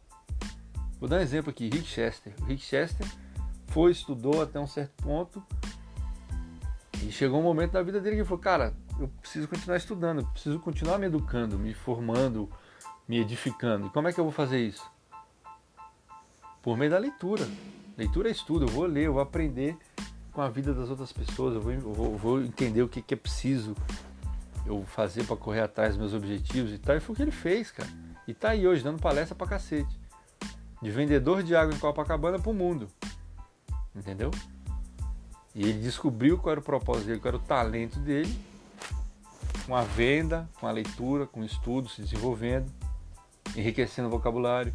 Vou 1.06 1.10
dar 1.10 1.18
um 1.18 1.22
exemplo 1.22 1.50
aqui, 1.50 1.70
Rick 1.72 1.86
Chester. 1.86 2.32
O 2.40 2.46
Rick 2.46 2.64
Chester 2.64 3.06
foi, 3.68 3.92
estudou 3.92 4.42
até 4.42 4.58
um 4.58 4.66
certo 4.66 5.04
ponto. 5.04 5.40
E 7.00 7.12
chegou 7.12 7.38
um 7.38 7.44
momento 7.44 7.70
da 7.70 7.82
vida 7.84 8.00
dele 8.00 8.16
que 8.16 8.22
ele 8.22 8.28
falou, 8.28 8.42
cara, 8.42 8.74
eu 8.98 9.06
preciso 9.20 9.46
continuar 9.46 9.76
estudando, 9.76 10.22
eu 10.22 10.26
preciso 10.26 10.58
continuar 10.58 10.98
me 10.98 11.06
educando, 11.06 11.56
me 11.56 11.72
formando, 11.74 12.50
me 13.06 13.20
edificando. 13.20 13.86
E 13.86 13.90
como 13.90 14.08
é 14.08 14.12
que 14.12 14.18
eu 14.18 14.24
vou 14.24 14.32
fazer 14.32 14.58
isso? 14.58 14.84
Por 16.60 16.76
meio 16.76 16.90
da 16.90 16.98
leitura. 16.98 17.46
Leitura 17.96 18.28
é 18.28 18.32
estudo, 18.32 18.64
eu 18.64 18.68
vou 18.68 18.84
ler, 18.84 19.04
eu 19.04 19.12
vou 19.12 19.22
aprender 19.22 19.78
com 20.32 20.42
a 20.42 20.48
vida 20.48 20.74
das 20.74 20.90
outras 20.90 21.12
pessoas, 21.12 21.54
eu 21.54 21.60
vou, 21.60 21.72
eu 21.72 21.92
vou, 21.92 22.16
vou 22.16 22.42
entender 22.42 22.82
o 22.82 22.88
que, 22.88 23.00
que 23.00 23.14
é 23.14 23.16
preciso 23.16 23.76
eu 24.66 24.82
fazer 24.82 25.22
para 25.22 25.36
correr 25.36 25.60
atrás 25.60 25.90
dos 25.90 25.98
meus 25.98 26.14
objetivos 26.14 26.72
e 26.72 26.78
tal. 26.78 26.96
E 26.96 27.00
foi 27.00 27.12
o 27.12 27.16
que 27.16 27.22
ele 27.22 27.30
fez, 27.30 27.70
cara. 27.70 27.88
E 28.26 28.34
tá 28.34 28.48
aí 28.50 28.66
hoje, 28.66 28.82
dando 28.82 29.00
palestra 29.00 29.36
pra 29.36 29.46
cacete. 29.46 30.04
De 30.80 30.90
vendedor 30.90 31.42
de 31.42 31.56
água 31.56 31.74
em 31.74 31.78
Copacabana 31.78 32.38
pro 32.38 32.52
mundo. 32.52 32.88
Entendeu? 33.94 34.30
E 35.54 35.62
ele 35.62 35.80
descobriu 35.80 36.38
qual 36.38 36.52
era 36.52 36.60
o 36.60 36.62
propósito 36.62 37.06
dele, 37.06 37.20
qual 37.20 37.34
era 37.34 37.42
o 37.42 37.46
talento 37.46 37.98
dele 37.98 38.38
com 39.66 39.74
a 39.74 39.82
venda, 39.82 40.48
com 40.60 40.66
a 40.66 40.70
leitura, 40.70 41.26
com 41.26 41.40
o 41.40 41.44
estudo, 41.44 41.88
se 41.88 42.00
desenvolvendo, 42.00 42.70
enriquecendo 43.56 44.06
o 44.06 44.10
vocabulário. 44.10 44.72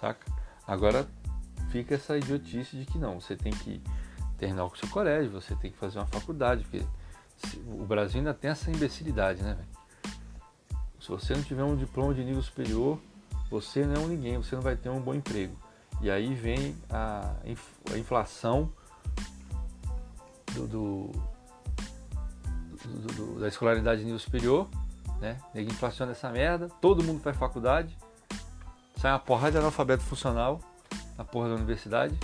Saca? 0.00 0.32
Agora 0.66 1.06
fica 1.70 1.94
essa 1.94 2.16
idiotice 2.16 2.76
de 2.76 2.86
que 2.86 2.98
não, 2.98 3.20
você 3.20 3.36
tem 3.36 3.52
que 3.52 3.82
terminar 4.38 4.64
o 4.64 4.74
seu 4.74 4.88
colégio, 4.88 5.30
você 5.30 5.54
tem 5.54 5.70
que 5.70 5.76
fazer 5.76 5.98
uma 5.98 6.06
faculdade, 6.06 6.62
porque 6.62 6.84
o 7.66 7.84
Brasil 7.84 8.18
ainda 8.18 8.32
tem 8.32 8.50
essa 8.50 8.70
imbecilidade, 8.70 9.42
né? 9.42 9.58
Se 10.98 11.08
você 11.08 11.34
não 11.34 11.42
tiver 11.42 11.64
um 11.64 11.76
diploma 11.76 12.14
de 12.14 12.24
nível 12.24 12.42
superior, 12.42 12.98
você 13.50 13.84
não 13.84 13.94
é 13.94 13.98
um 13.98 14.08
ninguém, 14.08 14.36
você 14.36 14.54
não 14.54 14.62
vai 14.62 14.76
ter 14.76 14.88
um 14.88 15.00
bom 15.00 15.14
emprego. 15.14 15.56
E 16.00 16.10
aí 16.10 16.34
vem 16.34 16.76
a, 16.88 17.34
inflação 17.96 18.72
do, 20.54 20.66
do 20.66 21.30
do, 22.84 23.40
da 23.40 23.48
escolaridade 23.48 24.00
de 24.00 24.04
nível 24.04 24.18
superior, 24.18 24.68
né? 25.20 25.38
Inflaciona 25.54 26.12
essa 26.12 26.30
merda, 26.30 26.68
todo 26.80 27.04
mundo 27.04 27.20
faz 27.20 27.36
faculdade, 27.36 27.96
sai 28.96 29.12
uma 29.12 29.18
porrada 29.18 29.52
de 29.52 29.58
analfabeto 29.58 30.02
funcional 30.02 30.60
na 31.16 31.24
porra 31.24 31.48
da 31.48 31.54
universidade, 31.56 32.18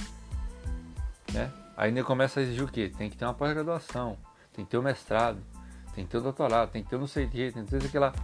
né? 1.32 1.52
Aí 1.76 1.92
nem 1.92 2.02
começa 2.02 2.40
a 2.40 2.42
exigir 2.42 2.64
o 2.64 2.68
quê? 2.68 2.90
Tem 2.96 3.10
que 3.10 3.16
ter 3.16 3.24
uma 3.24 3.34
pós-graduação, 3.34 4.16
tem 4.52 4.64
que 4.64 4.70
ter 4.70 4.78
o 4.78 4.80
um 4.80 4.84
mestrado, 4.84 5.38
tem 5.94 6.04
que 6.04 6.10
ter 6.10 6.16
o 6.16 6.20
um 6.20 6.24
doutorado, 6.24 6.70
tem 6.70 6.82
que 6.82 6.88
ter 6.88 6.96
um 6.96 7.00
não 7.00 7.06
sei 7.06 7.26
o 7.26 7.30
que, 7.30 7.52
tem 7.52 7.64
que 7.64 7.70
ter 7.70 7.86
aquela. 7.86 8.14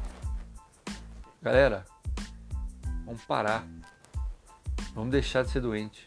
Galera, 1.42 1.85
vamos 3.04 3.25
parar. 3.25 3.66
Vamos 4.94 5.11
deixar 5.11 5.44
de 5.44 5.50
ser 5.50 5.61
doente. 5.61 6.06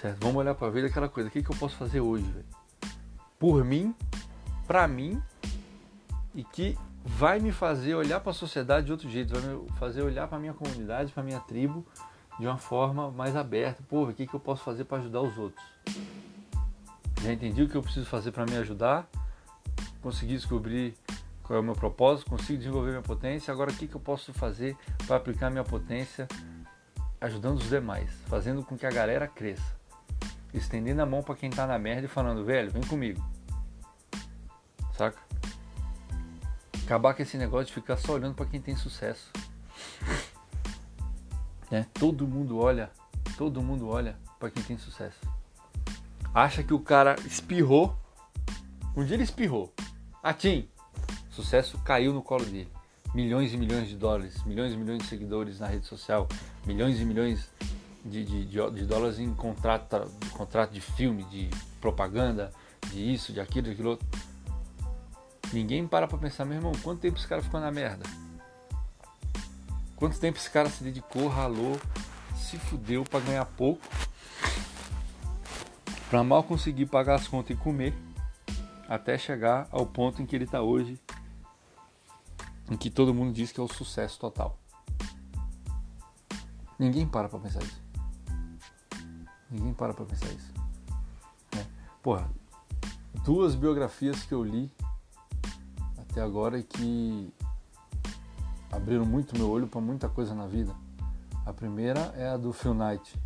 Certo? 0.00 0.18
Vamos 0.20 0.36
olhar 0.36 0.54
pra 0.54 0.68
vida 0.70 0.86
aquela 0.86 1.08
coisa. 1.08 1.28
O 1.28 1.32
que, 1.32 1.42
que 1.42 1.50
eu 1.50 1.56
posso 1.56 1.76
fazer 1.76 2.00
hoje, 2.00 2.30
por 3.38 3.64
mim, 3.64 3.94
para 4.66 4.86
mim 4.86 5.22
e 6.34 6.42
que 6.44 6.76
vai 7.04 7.38
me 7.38 7.52
fazer 7.52 7.94
olhar 7.94 8.20
para 8.20 8.30
a 8.30 8.34
sociedade 8.34 8.86
de 8.86 8.92
outro 8.92 9.08
jeito, 9.08 9.38
vai 9.38 9.42
me 9.42 9.70
fazer 9.78 10.02
olhar 10.02 10.26
para 10.26 10.38
minha 10.38 10.54
comunidade, 10.54 11.12
para 11.12 11.22
minha 11.22 11.40
tribo 11.40 11.86
de 12.38 12.46
uma 12.46 12.58
forma 12.58 13.10
mais 13.10 13.36
aberta. 13.36 13.82
Porra, 13.88 14.10
o 14.10 14.14
que, 14.14 14.26
que 14.26 14.34
eu 14.34 14.40
posso 14.40 14.62
fazer 14.62 14.84
para 14.84 14.98
ajudar 14.98 15.20
os 15.20 15.36
outros? 15.38 15.64
Já 17.22 17.32
entendi 17.32 17.62
o 17.62 17.68
que 17.68 17.76
eu 17.76 17.82
preciso 17.82 18.06
fazer 18.06 18.32
para 18.32 18.44
me 18.44 18.56
ajudar, 18.56 19.08
consegui 20.02 20.34
descobrir 20.34 20.94
qual 21.44 21.56
é 21.56 21.60
o 21.60 21.62
meu 21.62 21.74
propósito, 21.74 22.28
consigo 22.28 22.58
desenvolver 22.58 22.90
minha 22.90 23.02
potência. 23.02 23.52
Agora, 23.52 23.70
o 23.70 23.74
que, 23.74 23.86
que 23.86 23.94
eu 23.94 24.00
posso 24.00 24.32
fazer 24.32 24.76
para 25.06 25.16
aplicar 25.16 25.50
minha 25.50 25.64
potência 25.64 26.26
ajudando 27.20 27.58
os 27.58 27.68
demais, 27.68 28.10
fazendo 28.26 28.64
com 28.64 28.76
que 28.76 28.84
a 28.84 28.90
galera 28.90 29.28
cresça, 29.28 29.76
estendendo 30.52 31.00
a 31.00 31.06
mão 31.06 31.22
para 31.22 31.36
quem 31.36 31.48
está 31.48 31.66
na 31.66 31.78
merda 31.78 32.06
e 32.06 32.08
falando, 32.08 32.44
velho, 32.44 32.70
vem 32.70 32.82
comigo 32.82 33.22
saca? 34.96 35.18
Acabar 36.84 37.14
com 37.14 37.22
esse 37.22 37.36
negócio 37.36 37.66
de 37.66 37.72
ficar 37.72 37.96
só 37.96 38.12
olhando 38.14 38.34
para 38.34 38.46
quem 38.46 38.60
tem 38.60 38.76
sucesso. 38.76 39.30
Né? 41.70 41.86
Todo 41.94 42.28
mundo 42.28 42.58
olha, 42.58 42.90
todo 43.38 43.62
mundo 43.62 43.88
olha 43.88 44.16
para 44.38 44.50
quem 44.50 44.62
tem 44.62 44.76
sucesso. 44.76 45.18
Acha 46.32 46.62
que 46.62 46.74
o 46.74 46.78
cara 46.78 47.16
espirrou, 47.24 47.98
um 48.94 49.02
dia 49.02 49.16
ele 49.16 49.24
espirrou. 49.24 49.72
Atim, 50.22 50.68
sucesso 51.34 51.78
caiu 51.78 52.12
no 52.12 52.22
colo 52.22 52.44
dele. 52.44 52.68
Milhões 53.14 53.52
e 53.52 53.56
milhões 53.56 53.88
de 53.88 53.96
dólares, 53.96 54.42
milhões 54.44 54.72
e 54.72 54.76
milhões 54.76 55.02
de 55.02 55.08
seguidores 55.08 55.60
na 55.60 55.66
rede 55.66 55.86
social, 55.86 56.28
milhões 56.66 57.00
e 57.00 57.04
milhões 57.04 57.50
de, 58.04 58.24
de, 58.24 58.44
de, 58.44 58.70
de 58.70 58.86
dólares 58.86 59.18
em 59.18 59.32
contrato, 59.34 60.10
contrato 60.32 60.72
de 60.72 60.80
filme, 60.80 61.24
de 61.24 61.48
propaganda, 61.80 62.52
de 62.90 63.12
isso, 63.12 63.32
de 63.32 63.40
aquilo, 63.40 63.66
de 63.66 63.72
aquilo 63.72 63.90
outro. 63.90 64.06
Ninguém 65.52 65.86
para 65.86 66.06
pra 66.06 66.18
pensar, 66.18 66.44
meu 66.44 66.56
irmão, 66.56 66.72
quanto 66.82 67.00
tempo 67.00 67.18
esse 67.18 67.26
cara 67.26 67.42
ficou 67.42 67.60
na 67.60 67.70
merda? 67.70 68.04
Quanto 69.96 70.18
tempo 70.18 70.38
esse 70.38 70.50
cara 70.50 70.68
se 70.68 70.82
dedicou, 70.82 71.28
ralou, 71.28 71.78
se 72.36 72.58
fudeu 72.58 73.04
para 73.04 73.20
ganhar 73.20 73.44
pouco, 73.44 73.82
para 76.10 76.24
mal 76.24 76.42
conseguir 76.42 76.86
pagar 76.86 77.14
as 77.14 77.28
contas 77.28 77.56
e 77.56 77.60
comer, 77.60 77.94
até 78.88 79.16
chegar 79.16 79.68
ao 79.70 79.86
ponto 79.86 80.20
em 80.20 80.26
que 80.26 80.34
ele 80.34 80.44
está 80.44 80.60
hoje, 80.60 80.98
em 82.70 82.76
que 82.76 82.90
todo 82.90 83.14
mundo 83.14 83.32
diz 83.32 83.52
que 83.52 83.60
é 83.60 83.62
o 83.62 83.68
sucesso 83.68 84.18
total. 84.18 84.58
Ninguém 86.78 87.06
para 87.06 87.28
pra 87.28 87.38
pensar 87.38 87.62
isso. 87.62 87.82
Ninguém 89.50 89.72
para 89.72 89.94
pra 89.94 90.04
pensar 90.04 90.26
isso. 90.32 90.52
É. 91.56 91.64
Porra, 92.02 92.28
duas 93.24 93.54
biografias 93.54 94.22
que 94.24 94.34
eu 94.34 94.42
li 94.42 94.70
até 95.98 96.20
agora 96.20 96.58
e 96.58 96.62
que 96.62 97.32
abriram 98.70 99.04
muito 99.04 99.36
meu 99.36 99.48
olho 99.50 99.66
para 99.66 99.80
muita 99.80 100.08
coisa 100.08 100.34
na 100.34 100.46
vida. 100.46 100.74
A 101.46 101.52
primeira 101.52 102.12
é 102.16 102.28
a 102.28 102.36
do 102.36 102.52
Phil 102.52 102.74
Knight, 102.74 103.20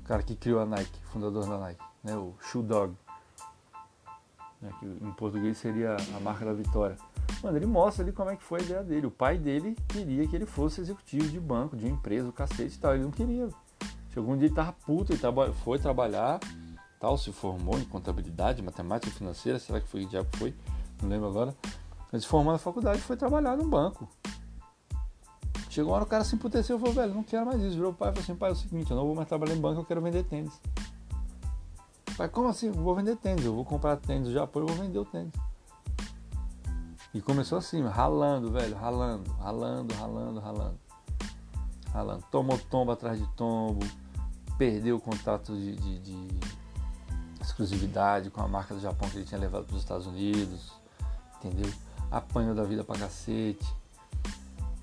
o 0.00 0.04
cara 0.04 0.22
que 0.22 0.36
criou 0.36 0.60
a 0.60 0.66
Nike, 0.66 0.98
fundador 1.04 1.48
da 1.48 1.58
Nike, 1.58 1.82
né, 2.02 2.14
o 2.16 2.34
Shoe 2.40 2.62
Dog, 2.62 2.94
né, 4.60 4.70
que 4.78 4.86
em 4.86 5.12
português 5.12 5.56
seria 5.56 5.96
a 6.14 6.20
marca 6.20 6.44
da 6.44 6.52
vitória. 6.52 6.96
Mano, 7.44 7.58
ele 7.58 7.66
mostra 7.66 8.02
ali 8.02 8.10
como 8.10 8.30
é 8.30 8.36
que 8.36 8.42
foi 8.42 8.60
a 8.60 8.62
ideia 8.62 8.82
dele. 8.82 9.06
O 9.06 9.10
pai 9.10 9.36
dele 9.36 9.76
queria 9.88 10.26
que 10.26 10.34
ele 10.34 10.46
fosse 10.46 10.80
executivo 10.80 11.28
de 11.28 11.38
banco, 11.38 11.76
de 11.76 11.86
empresa, 11.86 12.26
o 12.26 12.32
cacete 12.32 12.74
e 12.74 12.78
tal. 12.78 12.94
Ele 12.94 13.02
não 13.04 13.10
queria. 13.10 13.50
Chegou 14.14 14.32
um 14.32 14.38
dia 14.38 14.46
ele 14.46 14.54
tava 14.54 14.72
puto, 14.72 15.12
ele 15.12 15.18
traba 15.18 15.52
foi 15.52 15.78
trabalhar, 15.78 16.40
tal, 16.98 17.18
se 17.18 17.30
formou 17.32 17.78
em 17.78 17.84
contabilidade, 17.84 18.62
matemática 18.62 19.14
financeira, 19.14 19.58
será 19.58 19.78
que 19.78 19.86
foi 19.86 20.04
o 20.04 20.08
diabo 20.08 20.26
foi? 20.38 20.54
Não 21.02 21.08
lembro 21.10 21.28
agora. 21.28 21.54
Ele 22.10 22.22
se 22.22 22.26
formou 22.26 22.50
na 22.50 22.58
faculdade 22.58 23.00
e 23.00 23.02
foi 23.02 23.14
trabalhar 23.14 23.58
num 23.58 23.68
banco. 23.68 24.08
Chegou 25.68 25.90
uma 25.90 25.96
hora 25.96 26.04
o 26.04 26.08
cara 26.08 26.24
se 26.24 26.34
emputeceu 26.34 26.78
e 26.78 26.80
falou, 26.80 26.94
velho, 26.94 27.12
não 27.12 27.22
quero 27.22 27.44
mais 27.44 27.60
isso. 27.60 27.76
Virou 27.76 27.90
o 27.90 27.94
pai 27.94 28.08
e 28.08 28.12
falou 28.12 28.24
assim, 28.24 28.34
pai, 28.36 28.48
é 28.48 28.52
o 28.54 28.56
seguinte, 28.56 28.90
eu 28.90 28.96
não 28.96 29.04
vou 29.04 29.14
mais 29.14 29.28
trabalhar 29.28 29.54
em 29.54 29.60
banco, 29.60 29.82
eu 29.82 29.84
quero 29.84 30.00
vender 30.00 30.24
tênis. 30.24 30.58
Pai, 32.16 32.26
como 32.26 32.48
assim? 32.48 32.70
Vou 32.70 32.94
vender 32.94 33.16
tênis, 33.16 33.44
eu 33.44 33.54
vou 33.54 33.66
comprar 33.66 33.96
tênis 33.98 34.28
do 34.28 34.32
Japão 34.32 34.62
e 34.62 34.66
vou 34.66 34.76
vender 34.76 34.98
o 34.98 35.04
tênis. 35.04 35.32
E 37.14 37.20
começou 37.20 37.58
assim, 37.58 37.80
ralando, 37.86 38.50
velho, 38.50 38.76
ralando, 38.76 39.30
ralando, 39.34 39.94
ralando, 39.94 40.40
ralando. 40.40 40.80
Ralando. 41.92 42.24
Tomou 42.30 42.58
tombo 42.58 42.90
atrás 42.90 43.18
de 43.18 43.26
tombo, 43.34 43.86
perdeu 44.58 44.96
o 44.96 45.00
contato 45.00 45.54
de, 45.54 45.76
de, 45.76 45.98
de 46.00 46.40
exclusividade 47.40 48.30
com 48.30 48.42
a 48.42 48.48
marca 48.48 48.74
do 48.74 48.80
Japão 48.80 49.08
que 49.08 49.18
ele 49.18 49.24
tinha 49.24 49.40
levado 49.40 49.64
para 49.64 49.76
os 49.76 49.80
Estados 49.80 50.06
Unidos, 50.06 50.72
entendeu? 51.36 51.72
apanhou 52.10 52.54
da 52.54 52.64
vida 52.64 52.84
pra 52.84 52.98
cacete. 52.98 53.66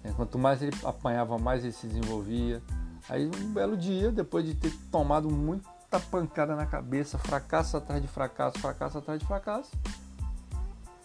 É, 0.04 0.12
quanto 0.12 0.38
mais 0.38 0.62
ele 0.62 0.76
apanhava, 0.84 1.38
mais 1.38 1.64
ele 1.64 1.74
se 1.74 1.88
desenvolvia. 1.88 2.62
Aí 3.10 3.26
um 3.26 3.54
belo 3.54 3.78
dia, 3.78 4.12
depois 4.12 4.46
de 4.46 4.56
ter 4.56 4.72
tomado 4.92 5.30
muito 5.30 5.68
puta 5.68 6.00
pancada 6.00 6.56
na 6.56 6.66
cabeça, 6.66 7.18
fracasso 7.18 7.78
atrás 7.78 8.02
de 8.02 8.08
fracasso, 8.08 8.60
fracasso 8.60 8.98
atrás 8.98 9.20
de 9.20 9.26
fracasso. 9.26 9.72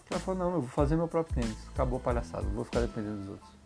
Cara 0.09 0.21
falou, 0.21 0.39
não, 0.39 0.53
eu 0.55 0.61
vou 0.61 0.69
fazer 0.69 0.95
meu 0.95 1.07
próprio 1.07 1.41
tênis. 1.41 1.57
Acabou 1.73 1.97
a 1.97 2.01
palhaçada, 2.01 2.47
vou 2.47 2.63
ficar 2.63 2.79
dependendo 2.79 3.17
dos 3.17 3.29
outros. 3.29 3.57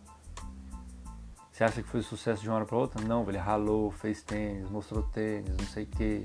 Você 1.52 1.64
acha 1.64 1.84
que 1.84 1.90
foi 1.90 2.02
sucesso 2.02 2.42
de 2.42 2.50
uma 2.50 2.56
hora 2.56 2.66
para 2.66 2.78
outra? 2.78 3.00
Não, 3.06 3.28
ele 3.30 3.38
ralou, 3.38 3.92
fez 3.92 4.24
tênis, 4.24 4.68
mostrou 4.70 5.04
tênis, 5.04 5.56
não 5.56 5.68
sei 5.68 5.84
o 5.84 5.88
quê. 5.88 6.24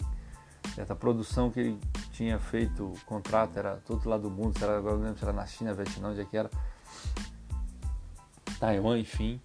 Certa 0.75 0.95
produção 0.95 1.51
que 1.51 1.61
ele 1.61 1.81
tinha 2.13 2.39
feito, 2.39 2.87
o 2.87 3.01
contrato 3.05 3.59
era 3.59 3.77
todo 3.85 4.09
lá 4.09 4.17
do 4.17 4.31
mundo, 4.31 4.57
se 4.59 4.65
era, 4.65 4.79
agora 4.79 4.97
não 4.97 5.03
lembro 5.05 5.19
se 5.19 5.25
era 5.25 5.33
na 5.33 5.47
China, 5.47 5.75
Vietnã, 5.75 6.09
onde 6.09 6.21
é 6.23 6.25
que 6.25 6.37
era. 6.37 6.51
Taiwan, 8.59 8.99
enfim. 8.99 9.41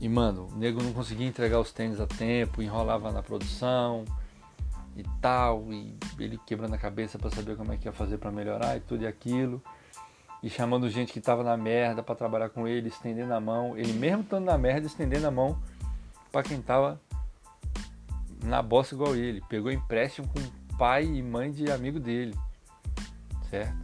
E, 0.00 0.08
mano, 0.08 0.48
o 0.52 0.56
nego 0.56 0.82
não 0.82 0.92
conseguia 0.92 1.26
entregar 1.26 1.58
os 1.58 1.72
tênis 1.72 2.00
a 2.00 2.06
tempo, 2.06 2.60
enrolava 2.60 3.10
na 3.10 3.22
produção 3.22 4.04
e 4.94 5.02
tal, 5.20 5.72
e 5.72 5.96
ele 6.18 6.38
quebrando 6.46 6.74
a 6.74 6.78
cabeça 6.78 7.18
para 7.18 7.30
saber 7.30 7.56
como 7.56 7.72
é 7.72 7.76
que 7.76 7.88
ia 7.88 7.92
fazer 7.92 8.18
para 8.18 8.30
melhorar 8.30 8.76
e 8.76 8.80
tudo 8.80 9.04
e 9.04 9.06
aquilo. 9.06 9.62
E 10.42 10.48
chamando 10.48 10.88
gente 10.88 11.12
que 11.12 11.20
tava 11.20 11.42
na 11.42 11.56
merda 11.56 12.02
para 12.02 12.14
trabalhar 12.14 12.48
com 12.50 12.66
ele, 12.66 12.88
estendendo 12.88 13.34
a 13.34 13.40
mão, 13.40 13.76
ele 13.76 13.92
mesmo 13.92 14.22
estando 14.22 14.44
na 14.44 14.56
merda, 14.56 14.86
estendendo 14.86 15.26
a 15.26 15.30
mão 15.30 15.60
para 16.30 16.42
quem 16.42 16.62
tava 16.62 17.00
na 18.44 18.62
bosta 18.62 18.94
igual 18.94 19.16
ele. 19.16 19.42
Pegou 19.48 19.72
empréstimo 19.72 20.28
com 20.28 20.76
pai 20.76 21.04
e 21.04 21.22
mãe 21.22 21.50
de 21.50 21.70
amigo 21.72 21.98
dele, 21.98 22.36
certo? 23.50 23.76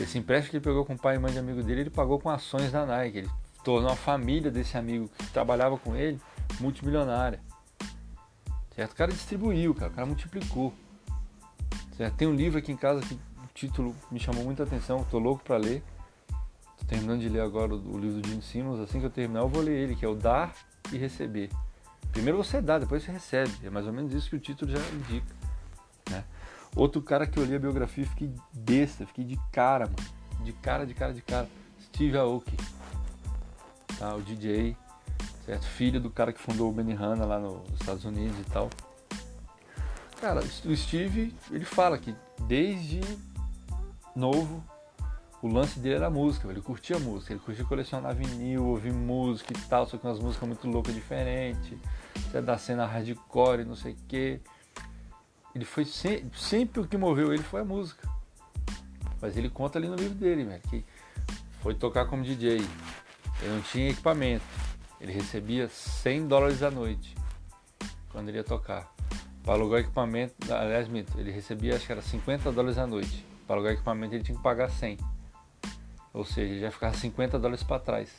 Esse 0.00 0.16
empréstimo 0.16 0.50
que 0.52 0.56
ele 0.56 0.64
pegou 0.64 0.84
com 0.84 0.96
pai 0.96 1.16
e 1.16 1.18
mãe 1.18 1.32
de 1.32 1.38
amigo 1.38 1.62
dele, 1.62 1.82
ele 1.82 1.90
pagou 1.90 2.18
com 2.18 2.30
ações 2.30 2.70
da 2.70 2.86
Nike. 2.86 3.18
Ele 3.18 3.30
tornou 3.64 3.90
a 3.90 3.96
família 3.96 4.50
desse 4.50 4.78
amigo 4.78 5.08
que 5.08 5.26
trabalhava 5.26 5.76
com 5.76 5.94
ele 5.94 6.20
multimilionária. 6.60 7.40
Certo? 8.74 8.92
O 8.92 8.96
cara 8.96 9.10
distribuiu, 9.10 9.74
cara, 9.74 9.90
o 9.90 9.94
cara 9.94 10.06
multiplicou. 10.06 10.72
Certo? 11.96 12.14
Tem 12.14 12.28
um 12.28 12.34
livro 12.34 12.58
aqui 12.58 12.70
em 12.70 12.76
casa 12.76 13.02
que 13.02 13.14
o 13.14 13.48
título 13.52 13.94
me 14.10 14.20
chamou 14.20 14.44
muita 14.44 14.62
atenção, 14.62 15.04
tô 15.10 15.18
louco 15.18 15.42
para 15.42 15.56
ler. 15.56 15.82
Terminando 16.88 17.20
de 17.20 17.28
ler 17.28 17.42
agora 17.42 17.74
o 17.74 17.98
livro 17.98 18.20
do 18.20 18.28
Gene 18.28 18.42
Simmons, 18.42 18.80
assim 18.80 18.98
que 18.98 19.06
eu 19.06 19.10
terminar 19.10 19.40
eu 19.40 19.48
vou 19.48 19.62
ler 19.62 19.76
ele, 19.76 19.94
que 19.94 20.04
é 20.04 20.08
o 20.08 20.14
Dar 20.14 20.54
e 20.90 20.96
Receber. 20.96 21.50
Primeiro 22.10 22.42
você 22.42 22.60
dá, 22.60 22.78
depois 22.78 23.02
você 23.02 23.12
recebe. 23.12 23.52
É 23.62 23.70
mais 23.70 23.86
ou 23.86 23.92
menos 23.92 24.12
isso 24.14 24.30
que 24.30 24.36
o 24.36 24.40
título 24.40 24.70
já 24.70 24.78
indica. 24.94 25.36
Né? 26.10 26.24
Outro 26.74 27.02
cara 27.02 27.26
que 27.26 27.38
eu 27.38 27.44
li 27.44 27.54
a 27.54 27.58
biografia 27.58 28.06
fiquei 28.06 28.32
besta, 28.52 29.06
fiquei 29.06 29.24
de 29.24 29.38
cara, 29.52 29.84
mano. 29.84 30.44
De 30.44 30.52
cara, 30.52 30.86
de 30.86 30.94
cara, 30.94 31.12
de 31.12 31.20
cara. 31.20 31.48
Steve 31.84 32.16
Aoki 32.16 32.56
tá? 33.98 34.14
o 34.14 34.22
DJ, 34.22 34.76
certo? 35.44 35.66
filho 35.66 36.00
do 36.00 36.08
cara 36.08 36.32
que 36.32 36.40
fundou 36.40 36.70
o 36.70 36.72
Benihana 36.72 37.24
lá 37.24 37.38
nos 37.38 37.68
Estados 37.80 38.04
Unidos 38.04 38.38
e 38.38 38.44
tal. 38.44 38.70
Cara, 40.20 40.40
o 40.40 40.76
Steve, 40.76 41.34
ele 41.50 41.64
fala 41.64 41.98
que 41.98 42.14
desde 42.46 43.00
novo 44.16 44.64
o 45.40 45.48
lance 45.48 45.78
dele 45.78 45.96
era 45.96 46.10
música, 46.10 46.48
ele 46.48 46.60
curtia 46.60 46.98
música, 46.98 47.32
ele 47.32 47.40
curtia 47.40 47.64
colecionar 47.64 48.14
vinil, 48.14 48.66
ouvir 48.66 48.92
música 48.92 49.52
e 49.52 49.60
tal, 49.68 49.86
só 49.86 49.96
que 49.96 50.04
umas 50.04 50.18
músicas 50.18 50.48
muito 50.48 50.68
loucas, 50.68 50.94
diferentes, 50.94 51.78
é 52.34 52.40
da 52.40 52.58
cena 52.58 52.84
hardcore, 52.84 53.64
não 53.64 53.76
sei 53.76 53.92
o 53.92 53.96
que. 54.08 54.40
Ele 55.54 55.64
foi 55.64 55.84
sempre, 55.84 56.38
sempre 56.38 56.80
o 56.80 56.86
que 56.86 56.96
moveu 56.96 57.32
ele 57.32 57.42
foi 57.42 57.60
a 57.60 57.64
música. 57.64 58.08
Mas 59.20 59.36
ele 59.36 59.48
conta 59.48 59.78
ali 59.78 59.88
no 59.88 59.96
livro 59.96 60.14
dele, 60.14 60.44
velho, 60.44 60.62
que 60.68 60.84
foi 61.60 61.74
tocar 61.74 62.06
como 62.06 62.22
DJ, 62.22 62.56
ele 62.56 63.54
não 63.54 63.62
tinha 63.62 63.90
equipamento. 63.90 64.44
Ele 65.00 65.12
recebia 65.12 65.68
100 65.68 66.26
dólares 66.26 66.62
a 66.62 66.70
noite 66.70 67.14
quando 68.10 68.28
ele 68.28 68.38
ia 68.38 68.44
tocar. 68.44 68.92
Para 69.44 69.54
alugar 69.54 69.80
equipamento, 69.80 70.34
aliás, 70.52 70.88
ele 71.16 71.30
recebia 71.30 71.76
acho 71.76 71.86
que 71.86 71.92
era 71.92 72.02
50 72.02 72.50
dólares 72.50 72.76
a 72.78 72.86
noite. 72.86 73.24
Para 73.46 73.56
alugar 73.56 73.72
equipamento 73.72 74.14
ele 74.14 74.24
tinha 74.24 74.36
que 74.36 74.42
pagar 74.42 74.68
100. 74.68 74.98
Ou 76.18 76.24
seja, 76.24 76.52
ele 76.52 76.60
já 76.60 76.70
ficava 76.72 76.96
50 76.96 77.38
dólares 77.38 77.62
para 77.62 77.78
trás. 77.78 78.10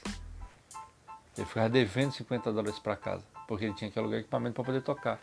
Ele 1.37 1.45
ficava 1.45 1.67
devendo 1.67 2.13
50 2.13 2.49
dólares 2.53 2.79
para 2.79 2.95
casa, 2.95 3.25
porque 3.45 3.65
ele 3.65 3.73
tinha 3.73 3.91
que 3.91 3.99
alugar 3.99 4.21
equipamento 4.21 4.55
para 4.55 4.63
poder 4.63 4.81
tocar. 4.81 5.19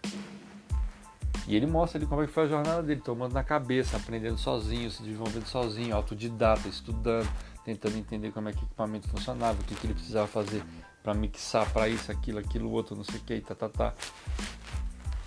E 1.48 1.56
ele 1.56 1.64
mostra 1.64 1.98
ali 1.98 2.06
como 2.06 2.22
é 2.22 2.26
que 2.26 2.32
foi 2.34 2.44
a 2.44 2.48
jornada 2.48 2.82
dele, 2.82 3.00
tomando 3.00 3.32
na 3.32 3.42
cabeça, 3.42 3.96
aprendendo 3.96 4.36
sozinho, 4.36 4.90
se 4.90 5.02
desenvolvendo 5.02 5.46
sozinho, 5.46 5.96
autodidata, 5.96 6.68
estudando, 6.68 7.26
tentando 7.64 7.96
entender 7.96 8.30
como 8.30 8.50
é 8.50 8.52
que 8.52 8.58
o 8.58 8.66
equipamento 8.66 9.08
funcionava, 9.08 9.58
o 9.58 9.64
que, 9.64 9.74
que 9.74 9.86
ele 9.86 9.94
precisava 9.94 10.26
fazer 10.26 10.62
para 11.02 11.14
mixar 11.14 11.72
para 11.72 11.88
isso, 11.88 12.12
aquilo, 12.12 12.40
aquilo, 12.40 12.70
outro, 12.70 12.94
não 12.94 13.04
sei 13.04 13.16
o 13.16 13.22
que, 13.22 13.40
tá, 13.40 13.54
tá, 13.54 13.70
tá. 13.70 13.94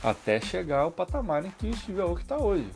Até 0.03 0.39
chegar 0.39 0.81
ao 0.81 0.91
patamar 0.91 1.43
em 1.43 1.49
que 1.49 1.67
o 1.67 1.75
Steve 1.75 1.99
Aoki 1.99 2.21
está 2.21 2.37
hoje. 2.37 2.69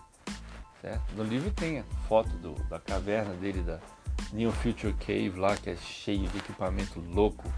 Certo? 0.82 1.16
No 1.16 1.24
livro 1.24 1.52
tem 1.52 1.80
a 1.80 1.84
foto 2.10 2.30
do, 2.38 2.56
da 2.64 2.80
caverna 2.80 3.36
dele, 3.36 3.62
da 3.62 3.80
New 4.32 4.52
Future 4.52 4.93
Cave 4.93 5.34
lá, 5.38 5.56
que 5.56 5.69
é 5.69 5.76
cheio 5.76 6.28
de 6.28 6.38
equipamento 6.38 6.99
louco, 6.99 7.52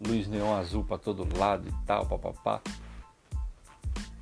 luz 0.00 0.28
neon 0.28 0.54
azul 0.54 0.84
para 0.84 0.98
todo 0.98 1.26
lado 1.38 1.68
e 1.68 1.86
tal, 1.86 2.06
papapá. 2.06 2.60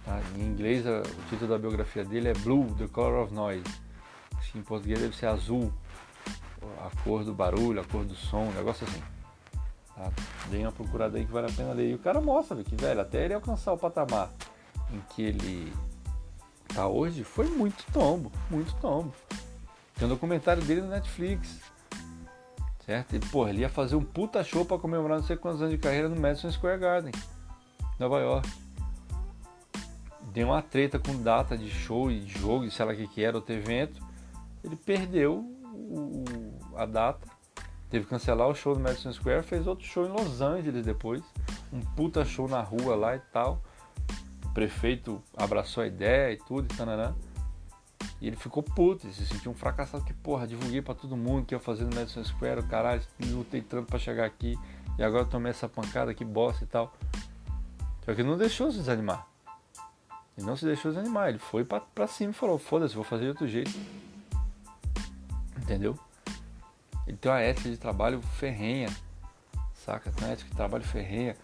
Tá? 0.05 0.20
Em 0.37 0.42
inglês, 0.42 0.85
o 0.87 1.03
título 1.29 1.51
da 1.51 1.59
biografia 1.59 2.05
dele 2.05 2.29
é 2.29 2.35
Blue, 2.35 2.72
The 2.79 2.87
Color 2.87 3.25
of 3.25 3.35
Noise. 3.35 3.64
Acho 4.38 4.53
que 4.53 4.59
em 4.59 4.62
português 4.62 5.01
deve 5.01 5.16
ser 5.16 5.27
azul, 5.27 5.72
a 6.79 7.03
cor 7.03 7.25
do 7.25 7.35
barulho, 7.35 7.81
a 7.81 7.85
cor 7.85 8.05
do 8.05 8.14
som, 8.14 8.44
um 8.44 8.53
negócio 8.53 8.87
assim. 8.87 9.03
Tá? 9.94 10.12
Dei 10.49 10.62
uma 10.62 10.72
procurada 10.72 11.18
aí 11.18 11.25
que 11.25 11.33
vale 11.33 11.51
a 11.51 11.53
pena 11.53 11.72
ler. 11.72 11.90
E 11.90 11.94
o 11.94 11.99
cara 11.99 12.20
mostra 12.20 12.62
que, 12.62 12.77
velho, 12.77 13.01
até 13.01 13.25
ele 13.25 13.35
alcançar 13.35 13.72
o 13.72 13.79
patamar 13.79 14.31
em 14.92 15.01
que 15.11 15.22
ele 15.22 15.72
tá 16.68 16.87
hoje, 16.87 17.25
foi 17.25 17.49
muito 17.49 17.85
tombo, 17.92 18.31
muito 18.51 18.75
tombo. 18.77 19.12
Tem 19.96 20.07
um 20.07 20.11
documentário 20.11 20.62
dele 20.62 20.83
no 20.83 20.88
Netflix. 20.88 21.61
Certo? 22.87 23.14
Ele, 23.14 23.27
porra, 23.27 23.51
ele 23.51 23.61
ia 23.62 23.68
fazer 23.68 23.96
um 23.96 24.05
puta 24.05 24.44
show 24.44 24.64
para 24.64 24.79
comemorar 24.79 25.18
não 25.18 25.27
sei 25.27 25.37
quantos 25.37 25.61
anos 25.61 25.75
de 25.75 25.79
carreira 25.79 26.09
no 26.09 26.14
Madison 26.14 26.53
Square 26.53 26.79
Garden, 26.79 27.12
Nova 27.99 28.20
York. 28.20 28.49
Deu 30.33 30.46
uma 30.46 30.62
treta 30.62 30.96
com 30.96 31.20
data 31.20 31.59
de 31.59 31.68
show 31.68 32.11
e 32.12 32.25
jogo, 32.27 32.64
e 32.64 32.70
sei 32.70 32.85
lá 32.85 32.92
o 32.92 32.96
que, 32.96 33.09
que 33.09 33.25
era, 33.25 33.37
outro 33.37 33.53
evento. 33.53 34.01
Ele 34.62 34.77
perdeu 34.77 35.38
o, 35.75 36.25
a 36.77 36.87
data, 36.87 37.27
teve 37.90 38.05
que 38.05 38.11
cancelar 38.11 38.46
o 38.46 38.55
show 38.55 38.75
no 38.75 38.81
Madison 38.81 39.12
Square, 39.12 39.42
fez 39.42 39.66
outro 39.66 39.85
show 39.85 40.07
em 40.07 40.11
Los 40.11 40.40
Angeles 40.40 40.87
depois, 40.87 41.25
um 41.72 41.81
puta 41.81 42.25
show 42.25 42.46
na 42.46 42.61
rua 42.61 42.94
lá 42.94 43.16
e 43.16 43.20
tal. 43.33 43.62
O 44.44 44.51
prefeito 44.51 45.20
abraçou 45.37 45.83
a 45.83 45.88
ideia 45.88 46.33
e 46.33 46.37
tudo, 46.37 46.72
e 46.72 46.77
tananã. 46.77 47.16
E 48.20 48.26
ele 48.26 48.37
ficou 48.37 48.62
puto, 48.62 49.07
ele 49.07 49.12
se 49.12 49.26
sentiu 49.26 49.50
um 49.50 49.55
fracassado 49.55 50.05
que, 50.05 50.14
porra, 50.14 50.46
divulguei 50.46 50.81
para 50.81 50.94
todo 50.94 51.16
mundo 51.16 51.44
que 51.44 51.55
ia 51.55 51.59
fazer 51.59 51.85
no 51.85 51.94
Madison 51.94 52.24
Square, 52.24 52.62
caralho, 52.62 53.02
lutei 53.20 53.61
tanto 53.61 53.87
para 53.87 53.98
chegar 53.98 54.24
aqui 54.24 54.59
e 54.98 55.02
agora 55.02 55.24
tomei 55.26 55.50
essa 55.50 55.68
pancada, 55.68 56.14
que 56.14 56.24
bosta 56.24 56.64
e 56.64 56.66
tal. 56.66 56.94
Só 58.05 58.14
que 58.14 58.22
não 58.22 58.38
deixou 58.38 58.70
se 58.70 58.79
desanimar. 58.79 59.26
Ele 60.37 60.46
não 60.46 60.57
se 60.57 60.64
deixou 60.64 60.90
desanimar, 60.90 61.29
ele 61.29 61.38
foi 61.38 61.64
pra, 61.64 62.07
cima 62.07 62.31
e 62.31 62.35
falou, 62.35 62.59
foda-se, 62.59 62.94
vou 62.94 63.05
fazer 63.05 63.24
de 63.24 63.29
outro 63.31 63.48
jeito. 63.48 63.72
Entendeu? 65.59 65.98
Ele 67.07 67.16
tem 67.16 67.31
uma 67.31 67.40
ética 67.40 67.68
de 67.68 67.76
trabalho 67.76 68.20
ferrenha, 68.22 68.88
saca? 69.74 70.11
Tem 70.11 70.24
uma 70.24 70.33
ética 70.33 70.48
de 70.48 70.57
trabalho 70.57 70.85
ferrenha. 70.85 71.37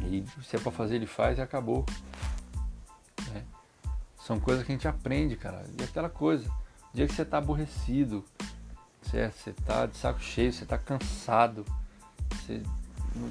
E 0.00 0.24
se 0.42 0.56
é 0.56 0.58
pra 0.58 0.72
fazer, 0.72 0.96
ele 0.96 1.06
faz 1.06 1.38
e 1.38 1.40
acabou. 1.40 1.84
São 4.26 4.40
coisas 4.40 4.64
que 4.64 4.72
a 4.72 4.74
gente 4.74 4.88
aprende, 4.88 5.36
cara. 5.36 5.64
E 5.78 5.82
aquela 5.82 6.08
coisa, 6.08 6.48
o 6.48 6.96
dia 6.96 7.06
que 7.06 7.12
você 7.12 7.24
tá 7.24 7.38
aborrecido, 7.38 8.24
certo? 9.02 9.36
Você 9.36 9.52
tá 9.52 9.84
de 9.84 9.96
saco 9.98 10.20
cheio, 10.20 10.50
você 10.50 10.64
tá 10.64 10.78
cansado, 10.78 11.64
você 12.30 12.62
não, 13.14 13.28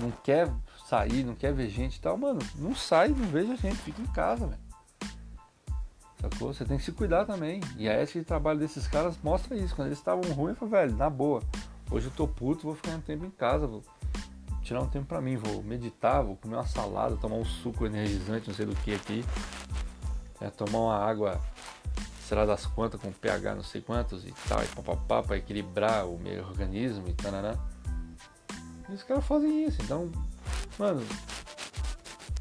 não 0.00 0.10
quer 0.10 0.50
sair, 0.88 1.22
não 1.22 1.36
quer 1.36 1.52
ver 1.54 1.68
gente 1.68 1.96
e 1.96 2.00
tal, 2.00 2.18
mano, 2.18 2.40
não 2.56 2.74
sai, 2.74 3.08
não 3.08 3.28
veja 3.28 3.56
gente, 3.56 3.76
fica 3.76 4.02
em 4.02 4.06
casa, 4.06 4.48
velho. 4.48 4.60
Sacou? 6.20 6.52
Você 6.52 6.64
tem 6.64 6.76
que 6.76 6.84
se 6.84 6.92
cuidar 6.92 7.24
também. 7.24 7.60
E 7.76 7.88
a 7.88 7.92
ética 7.92 8.18
de 8.18 8.24
trabalho 8.24 8.58
desses 8.58 8.86
caras 8.86 9.16
mostra 9.22 9.56
isso. 9.56 9.74
Quando 9.74 9.88
eles 9.88 9.98
estavam 9.98 10.22
ruins, 10.32 10.60
eu 10.60 10.68
falei, 10.68 10.86
velho, 10.86 10.98
na 10.98 11.08
boa. 11.08 11.40
Hoje 11.90 12.06
eu 12.06 12.12
tô 12.12 12.26
puto, 12.26 12.62
vou 12.62 12.74
ficar 12.74 12.92
um 12.92 13.00
tempo 13.00 13.24
em 13.24 13.30
casa, 13.30 13.66
vou 13.66 13.82
tirar 14.62 14.80
um 14.80 14.88
tempo 14.88 15.06
pra 15.06 15.20
mim, 15.20 15.36
vou 15.36 15.62
meditar, 15.62 16.22
vou 16.22 16.36
comer 16.36 16.54
uma 16.56 16.66
salada, 16.66 17.16
tomar 17.16 17.36
um 17.36 17.44
suco 17.44 17.84
energizante, 17.84 18.48
não 18.48 18.54
sei 18.54 18.66
do 18.66 18.74
que 18.76 18.94
aqui. 18.94 19.24
É, 20.42 20.50
tomar 20.50 20.78
uma 20.78 20.96
água, 20.96 21.40
será 22.26 22.44
das 22.44 22.66
quantas, 22.66 23.00
com 23.00 23.12
pH 23.12 23.54
não 23.54 23.62
sei 23.62 23.80
quantos 23.80 24.26
e 24.26 24.34
tal, 24.48 24.60
e 24.64 24.66
papapá, 24.66 25.22
pra 25.22 25.36
equilibrar 25.36 26.04
o 26.04 26.18
meu 26.18 26.44
organismo 26.44 27.06
e 27.08 27.12
tal. 27.12 27.32
E 28.88 28.92
os 28.92 29.04
caras 29.04 29.24
fazem 29.24 29.64
isso, 29.64 29.80
então, 29.82 30.10
mano, 30.76 31.00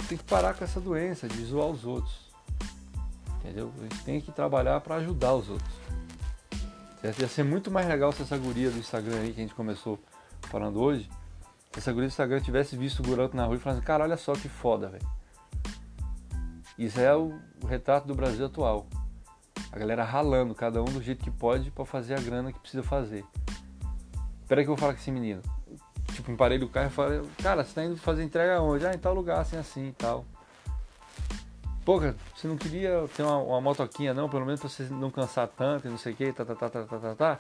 tem 0.10 0.18
que 0.18 0.24
parar 0.24 0.56
com 0.56 0.64
essa 0.64 0.80
doença 0.82 1.28
de 1.28 1.46
zoar 1.46 1.68
os 1.68 1.86
outros. 1.86 2.32
Entendeu? 3.36 3.72
A 3.78 3.84
gente 3.84 4.04
tem 4.04 4.20
que 4.20 4.32
trabalhar 4.32 4.82
para 4.82 4.96
ajudar 4.96 5.36
os 5.36 5.48
outros. 5.48 5.72
Ia 7.04 7.28
ser 7.28 7.44
muito 7.44 7.70
mais 7.70 7.88
legal 7.88 8.12
se 8.12 8.24
essa 8.24 8.38
guria 8.38 8.72
do 8.72 8.80
Instagram 8.80 9.20
aí 9.20 9.34
que 9.34 9.40
a 9.40 9.44
gente 9.44 9.56
começou 9.56 10.00
falando 10.42 10.82
hoje, 10.82 11.10
se 11.72 11.80
essa 11.80 11.92
guria 11.92 12.08
do 12.08 12.12
Instagram 12.12 12.42
tivesse 12.42 12.76
visto 12.76 13.00
o 13.00 13.04
Guroto 13.04 13.38
na 13.38 13.46
rua 13.46 13.58
e 13.58 13.60
falasse, 13.60 13.82
cara, 13.84 14.04
olha 14.04 14.18
só 14.18 14.34
que 14.34 14.50
foda, 14.50 14.90
velho. 14.90 15.21
Isso 16.82 17.00
é 17.00 17.16
o, 17.16 17.40
retrato 17.68 18.08
do 18.08 18.16
Brasil 18.16 18.48
atual. 18.48 18.88
A 19.72 19.78
galera 19.78 20.04
ralando, 20.04 20.56
cada 20.56 20.82
um 20.82 20.86
do 20.86 21.00
jeito 21.00 21.24
que 21.24 21.30
pode 21.30 21.70
para 21.70 21.86
fazer 21.86 22.16
a 22.16 22.20
grana 22.20 22.52
que 22.52 22.58
precisa 22.58 22.82
fazer. 22.82 23.24
Espera 24.42 24.64
que 24.64 24.68
eu 24.68 24.76
vou 24.76 24.78
falar 24.78 24.94
com 24.94 25.00
esse 25.00 25.12
menino. 25.12 25.44
Tipo, 26.12 26.36
parei 26.36 26.58
do 26.58 26.68
carro 26.68 26.88
e 26.88 26.90
falei, 26.90 27.22
cara, 27.40 27.64
você 27.64 27.76
tá 27.76 27.86
indo 27.86 27.96
fazer 27.98 28.24
entrega 28.24 28.60
onde? 28.60 28.84
Ah, 28.88 28.96
em 28.96 28.98
tal 28.98 29.14
lugar, 29.14 29.42
assim, 29.42 29.58
assim 29.58 29.90
e 29.90 29.92
tal. 29.92 30.26
Pô, 31.86 32.00
cara, 32.00 32.16
você 32.36 32.48
não 32.48 32.58
queria 32.58 33.08
ter 33.16 33.22
uma, 33.22 33.38
uma 33.38 33.62
motoquinha 33.62 34.12
não, 34.12 34.28
pelo 34.28 34.44
menos 34.44 34.60
pra 34.60 34.68
você 34.68 34.84
não 34.86 35.12
cansar 35.12 35.48
tanto 35.50 35.88
e 35.88 35.92
não 35.92 36.00
sei 36.00 36.14
o 36.14 36.16
que, 36.16 36.34
tá, 36.34 36.44
tá, 36.44 36.56
tá, 36.56 36.68
tá, 36.68 36.84
tá, 36.84 36.98
tá, 36.98 37.16
tá. 37.16 37.40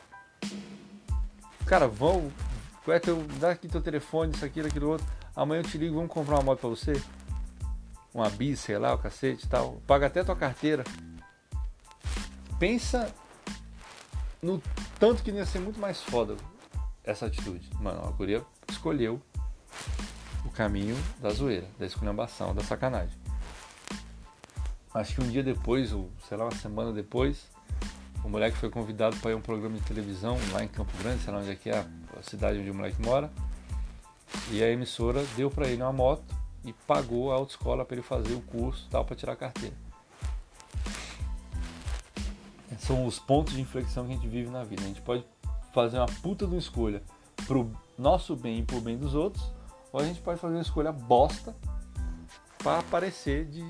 Cara, 1.65 1.87
vão, 1.87 2.31
qual 2.85 2.95
é 2.95 2.99
teu, 2.99 3.23
dá 3.39 3.49
aqui 3.49 3.67
teu 3.67 3.81
telefone, 3.81 4.33
isso, 4.35 4.45
aquilo, 4.45 4.67
aquilo 4.67 4.89
outro. 4.89 5.07
Amanhã 5.35 5.61
eu 5.61 5.67
te 5.67 5.79
ligo, 5.79 5.95
vamos 5.95 6.11
comprar 6.11 6.35
uma 6.35 6.43
moto 6.43 6.59
pra 6.59 6.69
você. 6.69 6.93
Uma 8.13 8.29
bis, 8.29 8.59
sei 8.59 8.77
lá, 8.77 8.93
o 8.93 8.97
cacete 8.97 9.45
e 9.45 9.49
tal. 9.49 9.81
Paga 9.87 10.07
até 10.07 10.23
tua 10.23 10.35
carteira. 10.35 10.83
Pensa 12.59 13.13
no 14.41 14.61
tanto 14.99 15.23
que 15.23 15.31
ia 15.31 15.45
ser 15.45 15.59
muito 15.59 15.79
mais 15.79 16.01
foda 16.01 16.35
essa 17.03 17.25
atitude. 17.25 17.69
Mano, 17.79 18.05
a 18.07 18.11
guria 18.11 18.43
escolheu 18.69 19.21
o 20.45 20.49
caminho 20.49 20.97
da 21.19 21.29
zoeira, 21.29 21.67
da 21.79 21.85
esculhambação, 21.85 22.53
da 22.53 22.63
sacanagem. 22.63 23.17
Acho 24.93 25.15
que 25.15 25.21
um 25.21 25.29
dia 25.29 25.41
depois, 25.41 25.93
ou 25.93 26.11
sei 26.27 26.37
lá, 26.37 26.45
uma 26.45 26.55
semana 26.55 26.91
depois, 26.91 27.47
o 28.23 28.29
moleque 28.29 28.57
foi 28.57 28.69
convidado 28.69 29.15
para 29.17 29.31
ir 29.31 29.33
a 29.35 29.37
um 29.37 29.41
programa 29.41 29.77
de 29.77 29.83
televisão 29.83 30.37
lá 30.51 30.63
em 30.63 30.67
Campo 30.67 30.91
Grande, 30.97 31.23
sei 31.23 31.33
lá 31.33 31.39
onde 31.39 31.51
é 31.51 31.55
que 31.55 31.69
é 31.69 31.85
a 32.19 32.21
cidade 32.21 32.59
onde 32.59 32.69
o 32.69 32.75
moleque 32.75 33.01
mora. 33.01 33.31
E 34.49 34.61
a 34.61 34.69
emissora 34.69 35.23
deu 35.35 35.49
para 35.49 35.67
ele 35.67 35.81
uma 35.81 35.93
moto 35.93 36.40
e 36.63 36.73
pagou 36.73 37.31
a 37.31 37.35
autoescola 37.35 37.83
para 37.83 37.95
ele 37.95 38.03
fazer 38.03 38.33
o 38.33 38.41
curso 38.41 38.87
tal 38.89 39.03
para 39.03 39.15
tirar 39.15 39.33
a 39.33 39.35
carteira. 39.35 39.75
São 42.79 43.05
os 43.05 43.19
pontos 43.19 43.53
de 43.53 43.61
inflexão 43.61 44.05
que 44.05 44.11
a 44.11 44.15
gente 44.15 44.27
vive 44.27 44.49
na 44.49 44.63
vida. 44.63 44.81
A 44.81 44.87
gente 44.87 45.01
pode 45.01 45.23
fazer 45.71 45.97
uma 45.97 46.07
puta 46.07 46.45
de 46.45 46.53
uma 46.53 46.59
escolha 46.59 47.03
pro 47.45 47.71
nosso 47.97 48.35
bem 48.35 48.59
e 48.59 48.63
pro 48.63 48.81
bem 48.81 48.97
dos 48.97 49.13
outros, 49.13 49.51
ou 49.91 49.99
a 49.99 50.03
gente 50.03 50.19
pode 50.19 50.39
fazer 50.39 50.55
uma 50.55 50.61
escolha 50.61 50.91
bosta 50.91 51.55
para 52.57 52.79
aparecer 52.79 53.45
de 53.45 53.63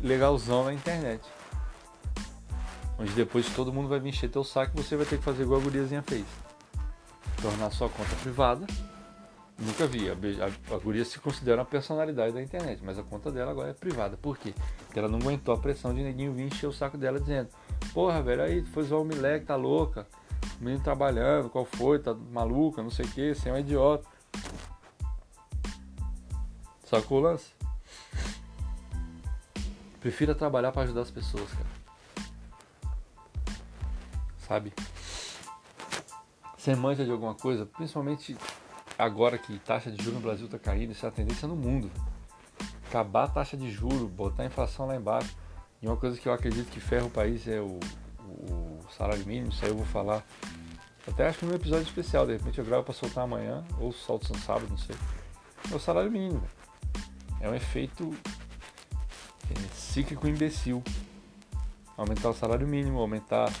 legalzão 0.00 0.64
na 0.64 0.72
internet. 0.72 1.22
Onde 2.98 3.12
depois 3.12 3.48
todo 3.54 3.72
mundo 3.72 3.88
vai 3.88 4.00
vir 4.00 4.10
encher 4.10 4.30
teu 4.30 4.44
saco 4.44 4.78
e 4.78 4.82
você 4.82 4.96
vai 4.96 5.04
ter 5.04 5.18
que 5.18 5.24
fazer 5.24 5.42
igual 5.42 5.60
a 5.60 5.64
guriazinha 5.64 6.02
fez. 6.02 6.24
Tornar 7.42 7.70
sua 7.70 7.88
conta 7.88 8.14
privada. 8.22 8.66
Nunca 9.58 9.86
vi. 9.86 10.10
A, 10.10 10.12
a, 10.12 10.74
a 10.74 10.78
guria 10.78 11.04
se 11.04 11.18
considera 11.18 11.60
uma 11.60 11.66
personalidade 11.66 12.34
da 12.34 12.42
internet, 12.42 12.82
mas 12.84 12.98
a 12.98 13.02
conta 13.02 13.32
dela 13.32 13.50
agora 13.50 13.70
é 13.70 13.72
privada. 13.72 14.16
Por 14.16 14.36
quê? 14.36 14.54
Porque 14.84 14.98
ela 14.98 15.08
não 15.08 15.18
aguentou 15.18 15.54
a 15.54 15.58
pressão 15.58 15.94
de 15.94 16.02
neguinho 16.02 16.32
vir 16.32 16.46
encher 16.46 16.66
o 16.66 16.72
saco 16.72 16.98
dela 16.98 17.18
dizendo: 17.18 17.48
Porra, 17.94 18.22
velho, 18.22 18.42
aí 18.42 18.62
foi 18.66 18.82
zoar 18.82 19.00
o 19.00 19.04
moleque, 19.04 19.46
tá 19.46 19.56
louca. 19.56 20.06
O 20.60 20.64
menino 20.64 20.82
trabalhando, 20.82 21.48
qual 21.48 21.64
foi? 21.64 21.98
Tá 21.98 22.14
maluca, 22.14 22.82
não 22.82 22.90
sei 22.90 23.06
o 23.06 23.08
que, 23.08 23.34
você 23.34 23.48
é 23.48 23.52
um 23.52 23.58
idiota. 23.58 24.06
Sacou 26.84 27.18
o 27.18 27.22
lance? 27.22 27.50
Prefira 30.00 30.34
trabalhar 30.34 30.70
para 30.70 30.82
ajudar 30.82 31.00
as 31.00 31.10
pessoas, 31.10 31.50
cara. 31.50 31.66
Sabe? 34.46 34.72
Você 36.56 36.76
manja 36.76 37.04
de 37.04 37.10
alguma 37.10 37.34
coisa, 37.34 37.66
principalmente 37.66 38.36
agora 38.98 39.36
que 39.38 39.58
taxa 39.58 39.90
de 39.90 40.02
juros 40.02 40.20
no 40.20 40.26
Brasil 40.26 40.48
tá 40.48 40.58
caindo, 40.58 40.92
isso 40.92 41.04
é 41.04 41.08
a 41.08 41.12
tendência 41.12 41.46
no 41.46 41.56
mundo. 41.56 41.90
Acabar 42.88 43.24
a 43.24 43.28
taxa 43.28 43.56
de 43.56 43.70
juros, 43.70 44.10
botar 44.10 44.44
a 44.44 44.46
inflação 44.46 44.86
lá 44.86 44.96
embaixo. 44.96 45.36
E 45.82 45.86
uma 45.86 45.96
coisa 45.96 46.18
que 46.18 46.28
eu 46.28 46.32
acredito 46.32 46.70
que 46.70 46.80
ferra 46.80 47.04
o 47.04 47.10
país 47.10 47.46
é 47.46 47.60
o, 47.60 47.78
o 48.20 48.80
salário 48.96 49.26
mínimo, 49.26 49.50
isso 49.50 49.64
aí 49.64 49.70
eu 49.70 49.76
vou 49.76 49.86
falar. 49.86 50.24
Até 51.06 51.28
acho 51.28 51.38
que 51.38 51.46
num 51.46 51.54
episódio 51.54 51.84
especial, 51.84 52.26
de 52.26 52.32
repente 52.32 52.58
eu 52.58 52.64
gravo 52.64 52.84
para 52.84 52.94
soltar 52.94 53.24
amanhã, 53.24 53.64
ou 53.78 53.92
solto 53.92 54.32
no 54.32 54.38
sábado, 54.38 54.66
não 54.70 54.78
sei. 54.78 54.96
É 55.70 55.74
o 55.74 55.78
salário 55.78 56.10
mínimo. 56.10 56.42
É 57.40 57.48
um 57.48 57.54
efeito 57.54 58.14
é, 59.50 59.74
cíclico 59.74 60.26
imbecil. 60.26 60.82
Aumentar 61.96 62.30
o 62.30 62.34
salário 62.34 62.66
mínimo, 62.66 62.98
aumentar 62.98 63.52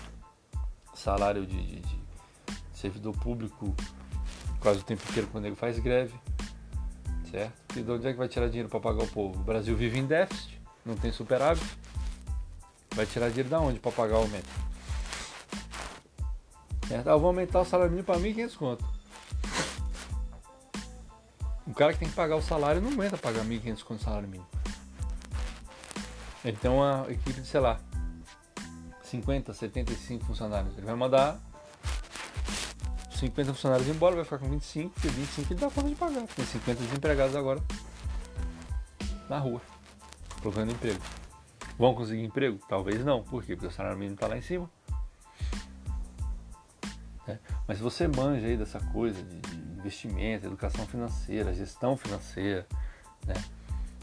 salário 0.94 1.46
de, 1.46 1.62
de, 1.66 1.80
de 1.80 2.00
servidor 2.72 3.16
público 3.18 3.74
quase 4.60 4.80
o 4.80 4.82
tempo 4.82 5.02
inteiro 5.08 5.28
quando 5.30 5.46
ele 5.46 5.56
faz 5.56 5.78
greve. 5.78 6.14
Certo? 7.30 7.78
E 7.78 7.82
de 7.82 7.90
onde 7.90 8.06
é 8.06 8.12
que 8.12 8.18
vai 8.18 8.28
tirar 8.28 8.48
dinheiro 8.48 8.68
para 8.68 8.80
pagar 8.80 9.02
o 9.02 9.08
povo? 9.08 9.38
O 9.38 9.44
Brasil 9.44 9.76
vive 9.76 9.98
em 9.98 10.06
déficit, 10.06 10.60
não 10.84 10.96
tem 10.96 11.12
superávit. 11.12 11.66
Vai 12.94 13.04
tirar 13.04 13.28
dinheiro 13.28 13.48
da 13.48 13.60
onde 13.60 13.78
para 13.78 13.92
pagar 13.92 14.14
o 14.14 14.22
aumento? 14.22 14.48
Certo? 16.88 17.08
Ah, 17.08 17.12
eu 17.12 17.20
vou 17.20 17.28
aumentar 17.28 17.60
o 17.60 17.64
salário 17.64 17.90
mínimo 17.90 18.06
para 18.06 18.18
1.500 18.18 18.56
conto. 18.56 18.84
O 21.66 21.74
cara 21.74 21.92
que 21.92 21.98
tem 21.98 22.08
que 22.08 22.14
pagar 22.14 22.36
o 22.36 22.42
salário 22.42 22.80
não 22.80 22.92
aguenta 22.92 23.18
pagar 23.18 23.44
1.500 23.44 23.82
conto 23.82 23.98
de 23.98 24.04
salário 24.04 24.28
mínimo. 24.28 24.48
Tem 26.60 26.70
uma 26.70 27.04
equipe 27.08 27.40
de, 27.40 27.46
sei 27.46 27.58
lá, 27.58 27.80
50, 29.02 29.52
75 29.52 30.24
funcionários. 30.24 30.76
Ele 30.76 30.86
vai 30.86 30.94
mandar 30.94 31.40
50 33.16 33.54
funcionários 33.54 33.88
embora, 33.88 34.14
vai 34.14 34.24
ficar 34.24 34.38
com 34.38 34.48
25, 34.48 34.90
porque 34.90 35.08
25 35.08 35.52
ele 35.52 35.60
dá 35.60 35.70
conta 35.70 35.88
de 35.88 35.94
pagar. 35.94 36.26
Tem 36.28 36.44
50 36.44 36.82
desempregados 36.82 37.34
agora 37.34 37.62
na 39.28 39.38
rua, 39.38 39.60
procurando 40.40 40.72
emprego. 40.72 41.00
Vão 41.78 41.94
conseguir 41.94 42.24
emprego? 42.24 42.58
Talvez 42.68 43.04
não. 43.04 43.22
Por 43.22 43.42
quê? 43.42 43.54
Porque 43.54 43.66
o 43.66 43.70
salário 43.70 43.98
mínimo 43.98 44.14
está 44.14 44.26
lá 44.26 44.36
em 44.36 44.42
cima. 44.42 44.70
É. 47.28 47.38
Mas 47.66 47.78
se 47.78 47.82
você 47.82 48.06
manja 48.06 48.46
aí 48.46 48.56
dessa 48.56 48.78
coisa 48.78 49.20
de, 49.22 49.40
de 49.40 49.56
investimento, 49.78 50.46
educação 50.46 50.86
financeira, 50.86 51.52
gestão 51.52 51.96
financeira, 51.96 52.66
né? 53.26 53.34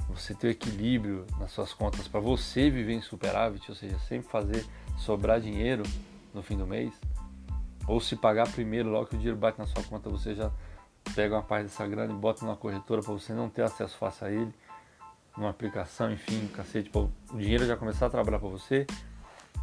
você 0.10 0.34
ter 0.34 0.50
equilíbrio 0.50 1.26
nas 1.40 1.52
suas 1.52 1.74
contas 1.74 2.08
para 2.08 2.20
você 2.20 2.70
viver 2.70 2.94
em 2.94 3.02
superávit, 3.02 3.70
ou 3.70 3.76
seja, 3.76 3.98
sempre 4.00 4.30
fazer 4.30 4.66
sobrar 4.98 5.40
dinheiro 5.40 5.84
no 6.34 6.44
fim 6.44 6.58
do 6.58 6.68
mês, 6.68 6.94
ou 7.88 8.00
se 8.00 8.16
pagar 8.16 8.50
primeiro, 8.52 8.90
logo 8.90 9.08
que 9.08 9.16
o 9.16 9.18
dinheiro 9.18 9.38
bate 9.38 9.60
na 9.60 9.66
sua 9.66 9.84
conta, 9.84 10.10
você 10.10 10.36
já 10.36 10.52
pega 11.16 11.36
uma 11.36 11.44
parte 11.44 11.64
dessa 11.64 11.86
grana 11.86 12.14
e 12.14 12.16
bota 12.16 12.46
numa 12.46 12.56
corretora 12.56 13.02
para 13.02 13.12
você 13.12 13.34
não 13.34 13.50
ter 13.50 13.64
acesso 13.64 13.98
fácil 13.98 14.28
a 14.28 14.32
ele, 14.32 14.54
numa 15.38 15.50
aplicação, 15.50 16.12
enfim, 16.12 16.48
cacete, 16.48 16.90
para 16.90 17.02
o 17.02 17.12
dinheiro 17.34 17.66
já 17.66 17.76
começar 17.76 18.06
a 18.06 18.10
trabalhar 18.10 18.40
para 18.40 18.50
você. 18.50 18.86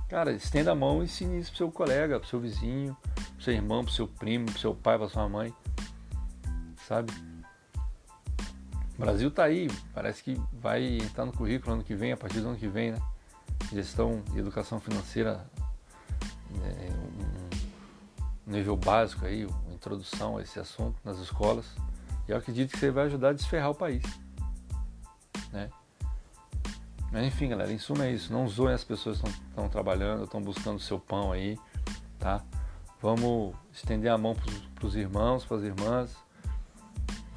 Cara, 0.09 0.33
estenda 0.33 0.73
a 0.73 0.75
mão 0.75 1.01
e 1.01 1.05
ensine 1.05 1.39
isso 1.39 1.51
pro 1.51 1.59
seu 1.59 1.71
colega, 1.71 2.19
pro 2.19 2.29
seu 2.29 2.41
vizinho, 2.41 2.97
pro 3.15 3.45
seu 3.45 3.55
irmão, 3.55 3.85
pro 3.85 3.93
seu 3.93 4.09
primo, 4.09 4.47
pro 4.47 4.59
seu 4.59 4.75
pai, 4.75 4.99
pra 4.99 5.09
sua 5.09 5.29
mãe. 5.29 5.55
Sabe? 6.87 7.13
O 8.97 9.01
Brasil 9.01 9.31
tá 9.31 9.45
aí, 9.45 9.71
parece 9.95 10.23
que 10.23 10.39
vai 10.53 10.99
entrar 10.99 11.25
no 11.25 11.33
currículo 11.33 11.75
ano 11.75 11.85
que 11.85 11.95
vem, 11.95 12.13
a 12.13 12.17
partir 12.17 12.41
do 12.41 12.49
ano 12.49 12.59
que 12.59 12.69
vem, 12.69 12.93
né? 12.93 12.99
Gestão 13.73 14.23
e 14.35 14.39
educação 14.39 14.81
financeira, 14.81 15.47
é, 16.65 17.20
nível 18.51 18.77
básico 18.77 19.25
aí, 19.27 19.45
uma 19.45 19.75
introdução 19.75 20.37
a 20.37 20.43
esse 20.43 20.59
assunto 20.59 20.99
nas 21.05 21.19
escolas. 21.19 21.67
E 22.29 22.33
eu 22.33 22.37
acredito 22.37 22.73
que 22.73 22.79
você 22.79 22.91
vai 22.91 23.07
ajudar 23.07 23.31
a 23.31 23.33
desferrar 23.33 23.71
o 23.71 23.75
país, 23.75 24.03
né? 25.53 25.71
Mas 27.13 27.27
enfim, 27.27 27.49
galera, 27.49 27.73
em 27.73 27.79
suma 27.79 28.07
é 28.07 28.13
isso. 28.13 28.33
Não 28.33 28.49
zoem 28.49 28.75
as 28.75 28.85
pessoas 28.85 29.21
que 29.21 29.29
estão 29.29 29.69
trabalhando, 29.69 30.25
estão 30.25 30.41
buscando 30.41 30.77
o 30.77 30.81
seu 30.81 30.99
pão 30.99 31.33
aí, 31.33 31.59
tá? 32.19 32.43
Vamos 33.03 33.55
estender 33.73 34.13
a 34.13 34.19
mão 34.19 34.37
para 34.75 34.87
os 34.87 34.95
irmãos, 34.95 35.45
para 35.45 35.57
as 35.57 35.63
irmãs, 35.65 36.17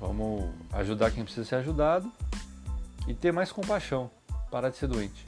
Vamos 0.04 0.54
ajudar 0.73 1.12
quem 1.12 1.23
precisa 1.23 1.47
ser 1.47 1.56
ajudado 1.56 2.12
e 3.08 3.13
ter 3.13 3.32
mais 3.32 3.54
compaixão. 3.54 4.12
Parar 4.52 4.67
de 4.67 4.76
ser 4.76 4.88
doente. 4.88 5.26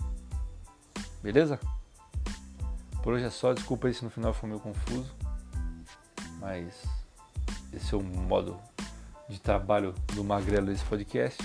Beleza? 1.24 1.58
Por 3.02 3.13
hoje 3.13 3.24
é 3.24 3.30
só. 3.30 3.54
Desculpa 3.54 3.88
aí 3.88 3.93
se 3.93 4.04
no 4.04 4.10
final 4.10 4.34
foi 4.34 4.50
meio 4.50 4.60
confuso. 4.60 5.15
Mas 6.45 6.84
esse 7.73 7.95
é 7.95 7.97
o 7.97 8.03
modo 8.03 8.62
de 9.27 9.39
trabalho 9.39 9.95
do 10.13 10.23
Magrelo 10.23 10.67
desse 10.67 10.86
podcast. 10.86 11.43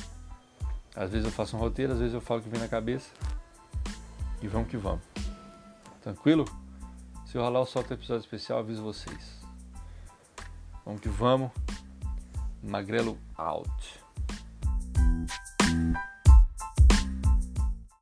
Às 0.94 1.10
vezes 1.10 1.24
eu 1.24 1.32
faço 1.32 1.56
um 1.56 1.58
roteiro, 1.58 1.94
às 1.94 1.98
vezes 1.98 2.12
eu 2.12 2.20
falo 2.20 2.40
o 2.40 2.42
que 2.42 2.50
vem 2.50 2.60
na 2.60 2.68
cabeça. 2.68 3.10
E 4.42 4.46
vamos 4.46 4.68
que 4.68 4.76
vamos. 4.76 5.00
Tranquilo? 6.02 6.44
Se 7.24 7.38
eu 7.38 7.42
rolar 7.42 7.60
o 7.60 7.66
solto 7.66 7.94
episódio 7.94 8.20
especial, 8.20 8.58
aviso 8.58 8.82
vocês. 8.82 9.40
Vamos 10.84 11.00
que 11.00 11.08
vamos. 11.08 11.50
Magrelo 12.62 13.16
out. 13.38 13.99